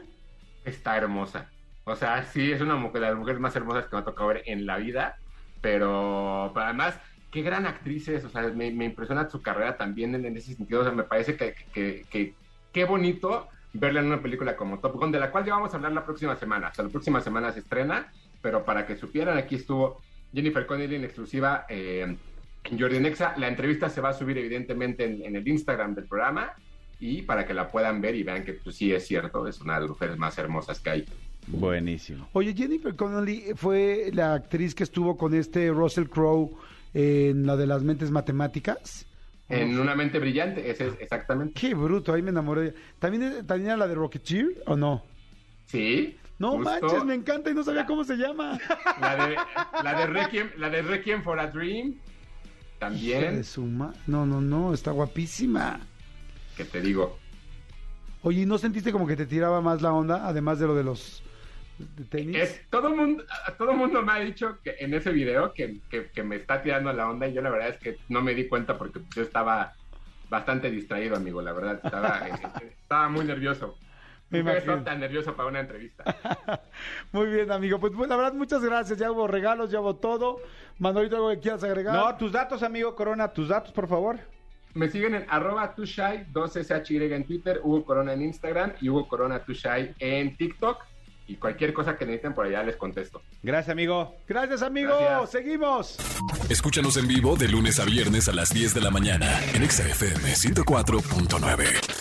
Está 0.65 0.97
hermosa. 0.97 1.47
O 1.85 1.95
sea, 1.95 2.25
sí, 2.25 2.51
es 2.51 2.61
una 2.61 2.77
mujer 2.77 3.03
de 3.03 3.09
las 3.09 3.17
mujeres 3.19 3.41
más 3.41 3.55
hermosas 3.55 3.87
que 3.87 3.95
me 3.97 4.01
ha 4.03 4.05
tocado 4.05 4.29
ver 4.29 4.43
en 4.47 4.67
la 4.67 4.77
vida. 4.79 5.17
Pero, 5.61 6.51
pero 6.55 6.67
además, 6.67 6.99
qué 7.31 7.43
gran 7.43 7.67
actriz 7.67 8.09
es. 8.09 8.25
O 8.25 8.29
sea, 8.31 8.43
me, 8.43 8.71
me 8.71 8.87
impresiona 8.87 9.29
su 9.29 9.43
carrera 9.43 9.77
también 9.77 10.15
en, 10.15 10.25
en 10.25 10.37
ese 10.37 10.55
sentido. 10.55 10.81
O 10.81 10.85
sea, 10.85 10.93
me 10.93 11.05
parece 11.05 11.37
que, 11.37 11.55
que, 11.73 12.05
que- 12.11 12.35
qué 12.73 12.85
bonito 12.85 13.49
verla 13.73 14.01
en 14.01 14.07
una 14.07 14.21
película 14.23 14.57
como 14.57 14.79
Top 14.81 14.95
Gun, 14.97 15.13
de 15.13 15.21
la 15.21 15.31
cual 15.31 15.45
ya 15.45 15.55
vamos 15.55 15.73
a 15.73 15.77
hablar 15.77 15.93
la 15.93 16.05
próxima 16.05 16.35
semana. 16.37 16.69
O 16.69 16.75
sea, 16.75 16.85
la 16.85 16.91
próxima 16.91 17.21
semana 17.21 17.53
se 17.53 17.61
estrena. 17.61 18.11
Pero 18.43 18.65
para 18.65 18.87
que 18.87 18.97
supieran, 18.97 19.37
aquí 19.37 19.57
estuvo 19.57 20.01
Jennifer 20.33 20.65
Connelly 20.67 20.97
en 20.97 21.05
exclusiva 21.05 21.67
eh, 21.69 22.17
Jordi 22.79 23.01
Nexa. 23.01 23.35
La 23.39 23.49
entrevista 23.49 23.89
se 23.89 24.01
va 24.01 24.11
a 24.11 24.13
subir, 24.13 24.37
evidentemente, 24.39 25.05
en, 25.05 25.23
en 25.25 25.37
el 25.37 25.47
Instagram 25.47 25.95
del 25.95 26.05
programa. 26.05 26.53
Y 26.99 27.23
para 27.23 27.47
que 27.47 27.55
la 27.55 27.69
puedan 27.69 28.01
ver 28.01 28.15
y 28.15 28.23
vean 28.23 28.45
que 28.45 28.53
pues, 28.55 28.77
sí 28.77 28.93
es 28.93 29.07
cierto, 29.07 29.47
es 29.49 29.61
una 29.61 29.75
de 29.77 29.81
las 29.81 29.89
mujeres 29.91 30.19
más 30.19 30.37
hermosas 30.37 30.81
que 30.81 30.91
hay. 30.91 31.05
Buenísimo. 31.47 32.29
Oye, 32.35 32.55
Jennifer 32.55 32.95
Connelly 32.95 33.53
fue 33.57 34.11
la 34.13 34.35
actriz 34.35 34.75
que 34.75 34.83
estuvo 34.85 35.17
con 35.17 35.33
este 35.35 35.71
Russell 35.71 36.05
Crowe 36.09 36.51
en 36.93 37.47
la 37.47 37.57
de 37.57 37.67
las 37.67 37.83
mentes 37.83 38.11
matemáticas. 38.11 39.07
En 39.49 39.81
una 39.81 39.97
mente 39.97 40.19
brillante, 40.21 40.71
ese 40.71 40.89
es 40.89 40.95
exactamente. 41.01 41.59
Qué 41.59 41.75
bruto, 41.75 42.13
ahí 42.13 42.23
me 42.23 42.31
enamoré. 42.31 42.75
¿También, 42.99 43.47
¿También 43.47 43.69
era 43.71 43.77
la 43.79 43.89
de 43.89 43.95
Rocketeer 43.97 44.63
o 44.67 44.77
no? 44.77 45.03
Sí, 45.67 46.17
No 46.39 46.53
Justo. 46.53 46.71
manches, 46.71 47.05
me 47.05 47.15
encanta 47.15 47.51
y 47.51 47.55
no 47.55 47.63
sabía 47.65 47.85
cómo 47.87 48.05
se 48.05 48.17
llama. 48.17 48.59
La 49.01 49.27
de, 49.27 49.37
la 49.83 49.99
de 50.01 50.07
Requiem, 50.07 50.51
la 50.57 50.69
de 50.71 50.83
Requiem 50.83 51.23
for 51.23 51.41
a 51.41 51.47
Dream. 51.49 51.97
También, 52.81 53.37
de 53.37 53.45
su 53.45 53.63
ma- 53.65 53.93
No, 54.07 54.27
no, 54.27 54.41
no, 54.41 54.75
está 54.75 54.91
guapísima. 54.91 55.79
que 56.57 56.65
te 56.65 56.81
digo. 56.81 57.19
Oye, 58.23 58.43
¿y 58.43 58.47
no 58.47 58.59
sentiste 58.59 58.91
como 58.91 59.07
que 59.07 59.17
te 59.17 59.27
tiraba 59.27 59.61
más 59.61 59.81
la 59.83 59.93
onda, 59.93 60.27
además 60.27 60.59
de 60.59 60.67
lo 60.67 60.75
de 60.75 60.83
los 60.85 61.23
de 61.79 62.05
tenis? 62.05 62.37
Es, 62.37 62.61
todo 62.71 62.91
mundo, 62.95 63.25
todo 63.59 63.73
mundo 63.75 64.03
me 64.03 64.13
ha 64.13 64.19
dicho 64.19 64.59
que 64.65 64.77
en 64.81 64.93
ese 64.95 65.11
video 65.13 65.53
que, 65.55 65.81
que- 65.89 66.11
que 66.11 66.23
me 66.23 66.37
está 66.37 66.63
tirando 66.63 66.93
la 66.93 67.09
onda 67.09 67.29
y 67.29 67.35
yo 67.35 67.41
la 67.43 67.51
verdad 67.51 67.69
es 67.69 67.79
que 67.79 67.97
no 68.09 68.21
me 68.23 68.35
di 68.35 68.49
cuenta 68.49 68.77
porque 68.77 69.01
yo 69.15 69.23
estaba 69.23 69.73
bastante 70.29 70.71
distraído, 70.71 71.17
amigo, 71.17 71.41
la 71.43 71.53
verdad. 71.53 71.81
Estaba, 71.85 72.21
eh, 72.29 72.33
eh, 72.63 72.77
estaba 72.83 73.09
muy 73.09 73.25
nervioso. 73.25 73.79
Me 74.31 74.39
Nunca 74.39 74.53
imagino. 74.53 74.83
tan 74.85 75.01
nervioso 75.01 75.35
para 75.35 75.49
una 75.49 75.61
entrevista. 75.61 76.05
Muy 77.13 77.27
bien, 77.27 77.51
amigo. 77.51 77.79
Pues, 77.81 77.93
pues, 77.97 78.09
la 78.09 78.17
verdad, 78.17 78.33
muchas 78.33 78.63
gracias. 78.63 78.99
Ya 78.99 79.11
hubo 79.11 79.27
regalos, 79.27 79.71
ya 79.71 79.81
hubo 79.81 79.97
todo. 79.97 80.39
Manolito, 80.79 81.17
¿algo 81.17 81.31
que 81.31 81.41
quieras 81.41 81.65
agregar? 81.65 81.95
No, 81.95 82.17
tus 82.17 82.31
datos, 82.33 82.63
amigo 82.63 82.95
Corona, 82.95 83.29
tus 83.29 83.49
datos, 83.49 83.73
por 83.73 83.89
favor. 83.89 84.19
Me 84.73 84.89
siguen 84.89 85.17
en 85.17 85.27
arroba 85.29 85.75
tushai, 85.75 86.27
2SHY 86.33 87.13
en 87.13 87.25
Twitter, 87.25 87.61
Hugo 87.63 87.85
Corona 87.85 88.13
en 88.13 88.23
Instagram 88.23 88.73
y 88.81 88.89
Hugo 88.89 89.09
Corona 89.09 89.41
Tushai 89.41 89.95
en 89.99 90.37
TikTok. 90.37 90.85
Y 91.27 91.37
cualquier 91.37 91.73
cosa 91.73 91.97
que 91.97 92.05
necesiten 92.07 92.35
por 92.35 92.47
allá 92.47 92.63
les 92.63 92.77
contesto. 92.77 93.23
Gracias, 93.43 93.73
amigo. 93.73 94.17
Gracias, 94.29 94.63
amigo. 94.63 94.97
Gracias. 95.01 95.31
Seguimos. 95.31 95.97
Escúchanos 96.49 96.97
en 96.97 97.07
vivo 97.07 97.37
de 97.37 97.49
lunes 97.49 97.79
a 97.79 97.85
viernes 97.85 98.29
a 98.29 98.33
las 98.33 98.53
10 98.53 98.75
de 98.75 98.81
la 98.81 98.91
mañana 98.91 99.27
en 99.55 99.63
Exa 99.63 99.85
FM 99.89 100.23
104.9. 100.23 102.00